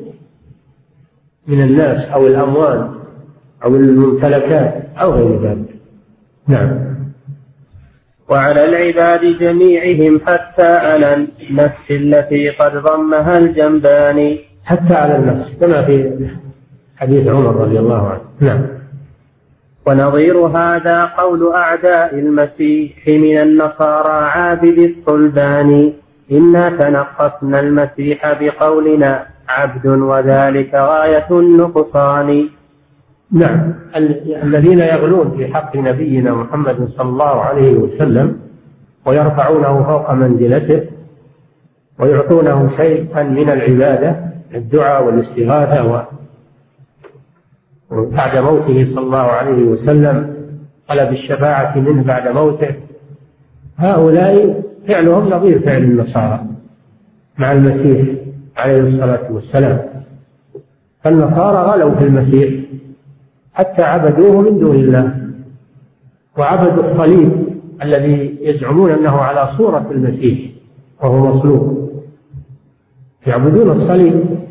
[1.47, 2.89] من الناس أو الأموال
[3.65, 5.75] أو الممتلكات أو غير ذلك.
[6.49, 6.95] نعم.
[8.29, 16.29] وعلى العباد جميعهم حتى على النفس التي قد ضمها الجنبان حتى على النفس كما في
[16.97, 18.21] حديث عمر رضي الله عنه.
[18.41, 18.74] نعم.
[19.87, 25.93] ونظير هذا قول أعداء المسيح من النصارى عابد الصلبان.
[26.33, 32.49] إنا تنقصنا المسيح بقولنا عبد وذلك غاية النقصان.
[33.33, 33.75] نعم.
[34.43, 38.39] الذين يغلون في حق نبينا محمد صلى الله عليه وسلم
[39.07, 40.81] ويرفعونه فوق منزلته
[41.99, 44.17] ويعطونه شيئا من العبادة
[44.55, 46.07] الدعاء والاستغاثة
[48.03, 50.35] بعد موته صلى الله عليه وسلم
[50.89, 52.75] طلب الشفاعة منه بعد موته.
[53.77, 56.45] هؤلاء فعلهم نظير فعل النصارى
[57.39, 58.09] مع المسيح
[58.57, 59.79] عليه الصلاة والسلام.
[61.03, 62.65] فالنصارى غلوا في المسيح
[63.55, 65.19] حتى عبدوه من دون الله.
[66.39, 67.33] وعبدوا الصليب
[67.83, 70.51] الذي يزعمون أنه على صورة المسيح
[71.03, 71.91] وهو مصلوب
[73.27, 74.44] يعبدون الصليب.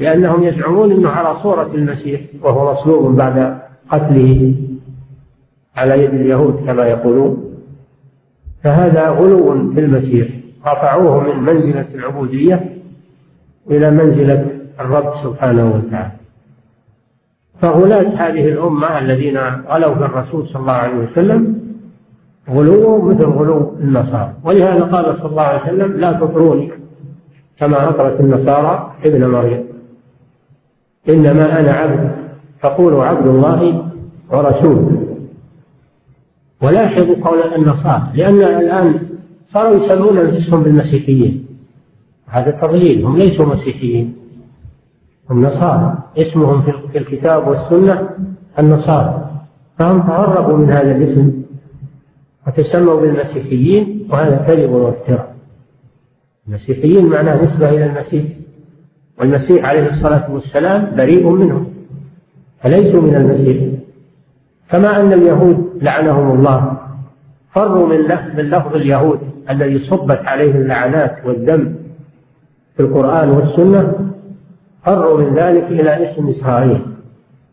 [0.00, 2.20] لأنهم يزعمون إنه على صورة المسيح.
[2.42, 3.58] وهو مصلوب بعد
[3.90, 4.54] قتله
[5.76, 7.54] على يد اليهود كما يقولون.
[8.64, 10.28] فهذا غلو في المسيح
[10.66, 12.76] رفعوه من منزلة العبودية
[13.70, 14.46] إلى منزلة
[14.80, 16.12] الرب سبحانه وتعالى.
[17.62, 21.60] فغلاة هذه الأمة الذين غلوا في الرسول صلى الله عليه وسلم
[22.50, 24.32] غلو مثل غلو النصارى.
[24.44, 26.70] ولهذا قال صلى الله عليه وسلم لا تطروني
[27.58, 29.69] كما أطرت النصارى ابن مريم.
[31.08, 32.10] إنما أنا عبد
[32.60, 33.90] فقولوا عبد الله
[34.30, 35.06] ورسوله.
[36.62, 39.08] ولاحظوا قول النصارى لأن الآن
[39.52, 41.46] صاروا يسمون أنفسهم بالمسيحيين.
[42.26, 44.16] هذا تضليل هم ليسوا مسيحيين
[45.30, 45.98] هم نصارى.
[46.18, 46.62] اسمهم
[46.92, 48.08] في الكتاب والسنة
[48.58, 49.30] النصارى.
[49.78, 51.42] فهم تهربوا من هذا الاسم
[52.46, 55.34] وتسموا بالمسيحيين وهذا كذب وافتراء.
[56.48, 58.24] المسيحيين معناه نسبة إلى المسيح.
[59.20, 61.72] والمسيح عليه الصلاة والسلام بريء منهم
[62.62, 63.72] فليسوا من المسيح؟
[64.70, 66.76] كما أن اليهود لعنهم الله
[67.54, 67.98] فروا من
[68.36, 69.20] من لفظ اليهود
[69.50, 71.74] الذي صبت عليه اللعنات والدم
[72.76, 74.12] في القرآن والسنة
[74.84, 76.80] فروا من ذلك إلى اسم إسرائيل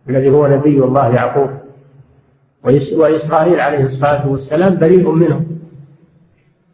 [0.09, 1.49] الذي هو نبي الله يعقوب.
[2.63, 5.45] وإسرائيل عليه الصلاة والسلام بريء منه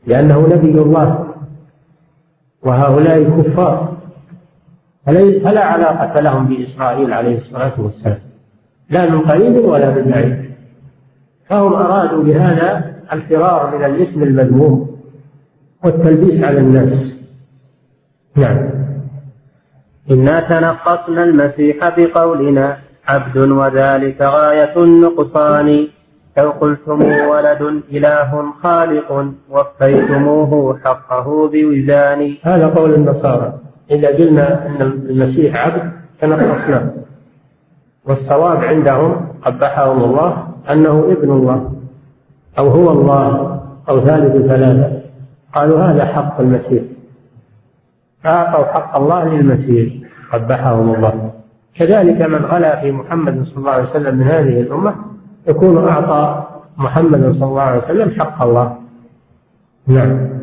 [0.08, 1.28] لأنه نبي الله
[2.64, 3.93] وهؤلاء كفار
[5.06, 8.20] فلا علاقة لهم بإسرائيل عليه الصلاة والسلام.
[8.90, 10.52] لا من قريب ولا من بعيد.
[11.50, 15.00] فهم أرادوا بهذا الفرار من الاسم المذموم
[15.84, 17.20] والتلبيس على الناس.
[18.36, 18.70] نعم.
[20.12, 22.78] إنا تنقصنا المسيح بقولنا
[23.08, 25.88] عبد وذلك غاية النقصان.
[26.38, 33.63] لو قلتم ولد إله خالق وفيتموه حقه بوزان هذا قول النصارى.
[33.92, 35.92] إذا قلنا أن المسيح عبد
[36.22, 36.90] تنقصناه
[38.06, 41.72] والصواب عندهم قبحهم الله أنه ابن الله
[42.60, 45.02] أو هو الله أو ثالث ثلاثة.
[45.56, 46.84] قالوا هذا حق المسيح.
[48.24, 49.94] فأعطوا حق الله للمسيح
[50.34, 51.32] قبحهم الله.
[51.76, 54.96] كذلك من غلا في محمد صلى الله عليه وسلم من هذه الأمة
[55.48, 56.44] يكون أعطى
[56.78, 58.76] محمد صلى الله عليه وسلم حق الله.
[59.88, 60.43] نعم.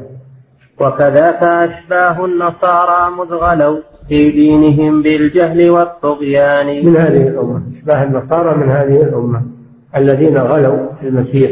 [0.81, 3.79] وكذاك أشباه النصارى مذ غلوا
[4.09, 6.87] في دينهم بالجهل والطغيان.
[6.87, 9.43] من هذه الأمة أشباه النصارى من هذه الأمة
[9.97, 11.51] الذين غلوا في المسيح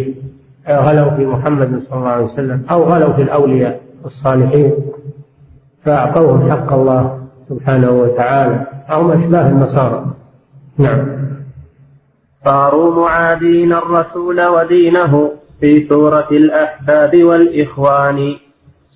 [0.68, 4.72] غلوا في محمد صلى الله عليه وسلم أو غلوا في الأولياء الصالحين.
[5.84, 7.18] فأعطوهم حق الله
[7.48, 10.06] سبحانه وتعالى أو أشباه النصارى.
[10.78, 11.06] نعم.
[12.44, 15.30] صاروا معادين الرسول ودينه
[15.60, 18.36] في سورة الأحباب والإخوان.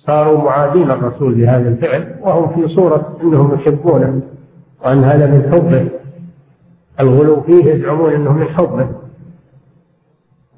[0.05, 4.21] صاروا معادين الرسول بهذا الفعل وهم في صورة أنهم يحبونه
[4.85, 5.87] وأن هذا من حبه.
[6.99, 8.87] الغلو فيه يزعمون أنه من حبه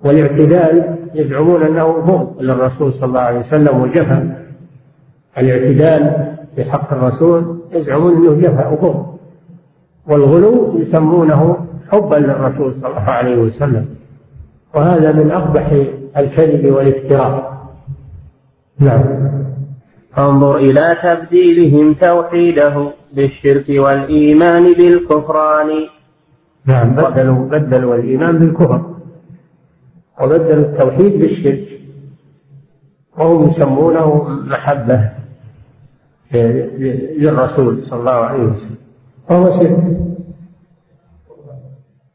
[0.04, 4.46] والاعتدال يزعمون أنه بغض للرسول صلى الله عليه وسلم وجفا
[5.38, 9.18] الاعتدال في حق الرسول يزعمون أنه جفا وبغض
[10.08, 11.58] والغلو يسمونه
[11.92, 13.86] حبا للرسول صلى الله عليه وسلم.
[14.74, 15.72] وهذا من أقبح
[16.18, 17.55] الكذب والافتراء.
[18.80, 19.04] نعم.
[20.18, 25.70] انظر إلى تبديلهم توحيده بالشرك والإيمان بالكفران.
[26.66, 26.96] نعم.
[26.96, 28.96] بدلوا بدلوا الإيمان بالكفر.
[30.22, 31.68] وبدلوا التوحيد بالشرك.
[33.18, 35.10] وهم يسمونه محبة
[36.34, 38.78] للرسول صلى الله عليه وسلم.
[39.30, 39.78] وهو شرك.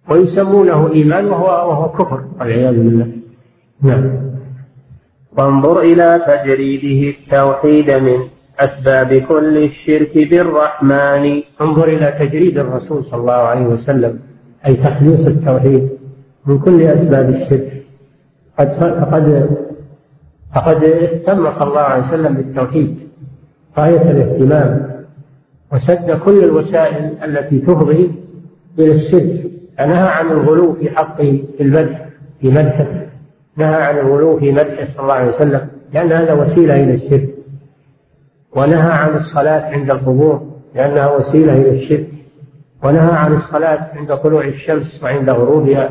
[0.09, 3.13] ويسمونه إيمان وهو وهو كفر والعياذ بالله.
[3.83, 4.30] نعم.
[5.39, 8.19] وانظر إلى تجريده التوحيد من
[8.59, 11.43] أسباب كل الشرك بالرحمن.
[11.61, 14.19] انظر إلى تجريد الرسول صلى الله عليه وسلم
[14.67, 15.89] أي تخليص التوحيد
[16.47, 17.83] من كل أسباب الشرك.
[18.59, 19.51] قد فقد
[20.55, 22.99] فقد اهتم صلى الله عليه وسلم بالتوحيد
[23.79, 24.91] غاية الاهتمام
[25.73, 28.11] وسد كل الوسائل التي تفضي
[28.79, 32.09] إلى الشرك فنهى عن الغلو في حقه في المدح
[32.41, 33.07] في مدحه.
[33.61, 37.29] نهى عن الغلو في مدحه صلى الله عليه وسلم لأن هذا وسيلة إلى الشرك.
[38.57, 42.09] ونهى عن الصلاة عند القبور لأنها وسيلة إلى الشرك.
[42.83, 45.91] ونهى عن الصلاة عند طلوع الشمس وعند غروبها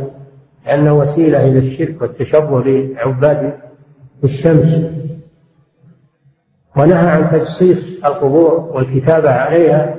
[0.66, 3.54] لأنه وسيلة إلى الشرك والتشبه بعباد
[4.24, 4.70] الشمس.
[6.78, 9.96] ونهى عن تجصيص القبور والكتابة عليها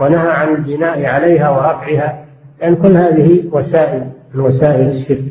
[0.00, 2.24] ونهى عن البناء عليها ورفعها
[2.60, 5.24] لأن كل هذه وسائل من وسائل الشرك.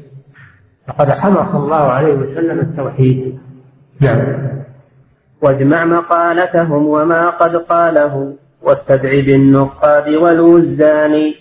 [0.87, 3.39] فقد حمى صلى الله عليه وسلم التوحيد.
[4.01, 4.21] نعم.
[5.41, 11.33] واجمع مقالتهم وما قد قاله واستدع بالنقاد والوزان.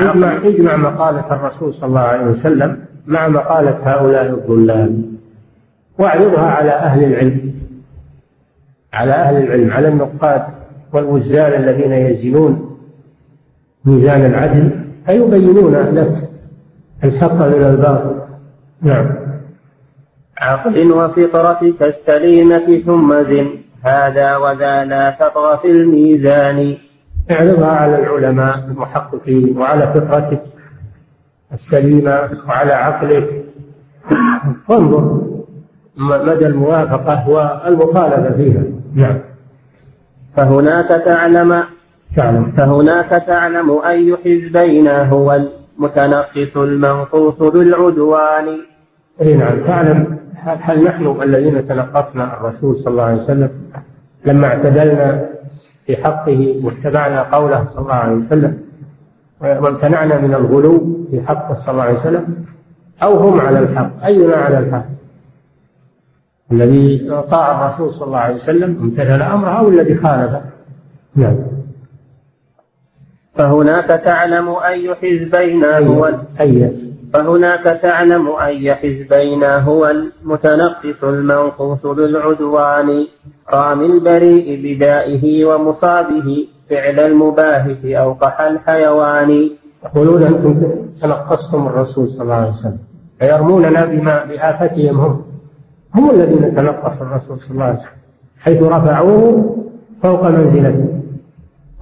[0.00, 5.02] اجمع اجمع مقالة الرسول صلى الله عليه وسلم مع مقالة هؤلاء الضلال
[5.98, 7.52] واعرضها على أهل العلم
[8.92, 10.42] على أهل العلم على النقاد
[10.92, 12.78] والوزان الذين يزنون
[13.84, 16.28] ميزان العدل فيبينون لك
[17.04, 18.21] الحق من الباطل.
[18.82, 19.06] نعم.
[20.38, 23.48] عقل وفطرتك السليمة ثم زن.
[23.82, 26.76] هذا وذا لا تطغى في الميزان.
[27.30, 30.42] اعرضها على العلماء المحققين وعلى فطرتك
[31.52, 33.44] السليمة وعلى عقلك
[34.68, 35.20] وانظر
[35.96, 38.62] مدى الموافقة والمخالفة فيها.
[38.94, 39.18] نعم.
[40.36, 41.62] فهناك تعلم.
[42.16, 42.52] تعلم.
[42.56, 45.40] فهناك تعلم أي حزبين هو
[45.78, 48.71] المتنقص المنقوص بالعدوان.
[49.20, 49.66] اي نعم.
[49.66, 53.50] تعلم هل نحن الذين تنقصنا الرسول صلى الله عليه وسلم
[54.24, 55.28] لما اعتدلنا
[55.86, 58.58] في حقه واتبعنا قوله صلى الله عليه وسلم
[59.40, 62.44] وامتنعنا من الغلو في حقه صلى الله عليه وسلم
[63.02, 64.84] أو هم على الحق؟ أينا على الحق؟
[66.52, 70.40] الذي طاع الرسول صلى الله عليه وسلم امتثل أمره أو الذي خالفه؟
[71.14, 71.36] نعم.
[73.34, 76.10] فهناك تعلم أي حزبين هو
[76.40, 83.06] أي فهناك تعلم أي حزبين هو المتنقص المنقوص بالعدوان
[83.54, 89.50] رامي البريء بدائه ومصابه فعل المباهت أوقح الحيوان.
[89.84, 90.54] يقولون أنتم
[91.02, 92.78] تنقصتم الرسول صلى الله عليه وسلم
[93.18, 95.22] فيرموننا بما بآفتهم هم.
[95.94, 97.90] هم الذين تنقصوا الرسول صلى الله عليه وسلم
[98.38, 99.56] حيث رفعوه
[100.02, 100.88] فوق منزلته.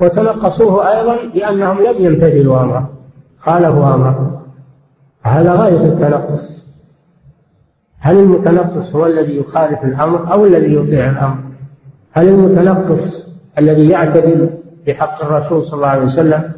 [0.01, 2.91] وتنقصوه أيضا لأنهم لم يمتثلوا أمره
[3.41, 4.40] خالفوا أمره.
[5.23, 6.61] هذا غاية التنقص
[7.99, 11.39] هل المتنقص هو الذي يخالف الأمر أو الذي يطيع الأمر؟
[12.13, 13.29] هل المتنقص
[13.59, 14.51] الذي يعتدل
[14.85, 16.53] في حق الرسول صلى الله عليه وسلم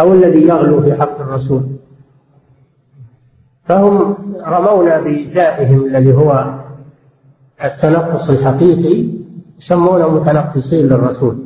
[0.00, 1.62] أو الذي يغلو في حق الرسول؟
[3.64, 4.14] فهم
[4.46, 6.54] رمونا بدائهم الذي هو
[7.64, 9.08] التنقص الحقيقي
[9.58, 11.36] يسمونه متنقصين للرسول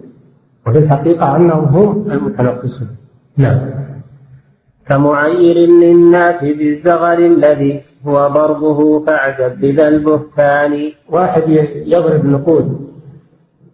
[0.67, 2.89] وفي الحقيقة أنهم هم المتنقصون
[3.37, 3.86] نعم.
[4.89, 10.93] كمعير للناس بالزغر الذي هو ضربه فاعجب بذا البهتان.
[11.11, 11.43] واحد
[11.87, 12.91] يضرب نقود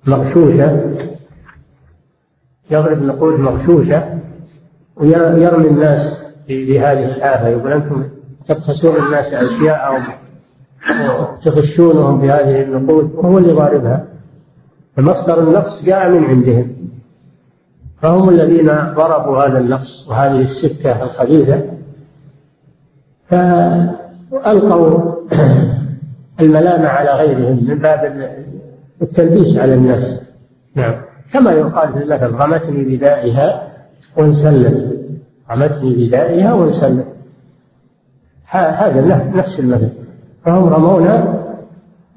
[0.06, 0.94] مغشوشة
[2.70, 4.18] يضرب نقود مغشوشة
[4.96, 7.48] ويرمي الناس بهذه الآفة.
[7.48, 8.04] يقول أنتم
[8.46, 9.98] تبخسون الناس أشياء أو
[11.44, 14.06] تغشونهم بهذه النقود وهو اللي ضاربها.
[14.96, 16.91] فمصدر النقص جاء من عندهم.
[18.02, 21.62] فهم الذين ضربوا هذا النقص وهذه السكة الخبيثة
[23.28, 25.12] فألقوا
[26.40, 28.30] الملامة على غيرهم من باب
[29.02, 30.20] التلبيس على الناس.
[30.74, 30.94] نعم.
[31.32, 33.68] كما يقال في المثل غمتني بدائها
[34.16, 34.98] وانسلت.
[35.50, 37.06] غمتني بدائها وانسلت.
[38.46, 39.88] هذا نفس المثل.
[40.44, 41.42] فهم رمونا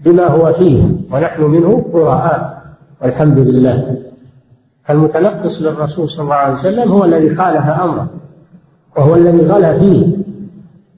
[0.06, 2.64] بما هو فيه ونحن منه براء
[3.02, 4.05] والحمد لله.
[4.90, 8.07] المتنقص للرسول صلى الله عليه وسلم هو الذي خالف أمره
[8.98, 10.18] وهو الذي غلا فيه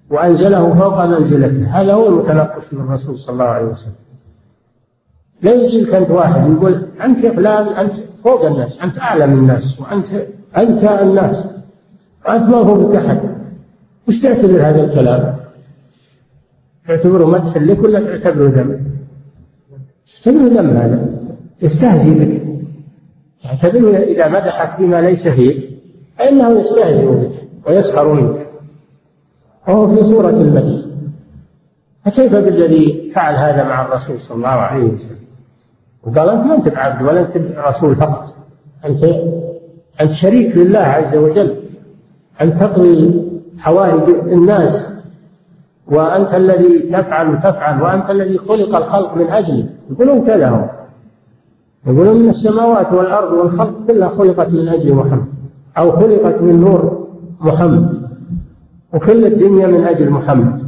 [0.10, 1.68] وأنزله فوق منزلته.
[1.68, 3.94] هذا هو المتنقص للرسول صلى الله عليه وسلم.
[5.42, 7.94] لا يجيك أنت واحد يقول أنت يا فلان أنت
[8.24, 10.08] فوق الناس أنت اعلم الناس وأنت
[10.58, 11.44] أنت الناس
[12.28, 13.20] وأنت ما فوق أحد.
[14.08, 15.36] وش تعتبر هذا الكلام؟
[16.88, 18.86] تعتبره مدح لك ولا تعتبره ذم؟
[20.24, 21.10] تعتبره ذم هذا.
[21.62, 22.47] يستهزئ بك.
[23.48, 25.70] تعتبره إذا مدحك بما ليس فيه
[26.18, 27.32] فإنه يستهزئ بك
[27.68, 28.48] ويسخر منك.
[29.68, 30.86] وهو في صورة المدح.
[32.06, 35.18] فكيف بالذي فعل هذا مع الرسول صلى الله عليه وسلم؟
[36.04, 38.36] وقال أنت ما أنت بعبد ولا أنت رسول فقط.
[38.86, 39.04] أنت
[40.02, 41.56] أنت شريك لله عز وجل.
[42.42, 43.22] أن تقضي
[43.60, 44.88] حوائج الناس.
[45.92, 50.68] وأنت الذي تفعل وتفعل وأنت الذي خلق الخلق من أجله يقولون كذا هم
[51.88, 55.26] يقولون إن السماوات والأرض والخلق كلها خلقت من أجل محمد
[55.78, 57.08] أو خلقت من نور
[57.42, 58.02] محمد
[58.94, 60.67] وكل الدنيا من أجل محمد.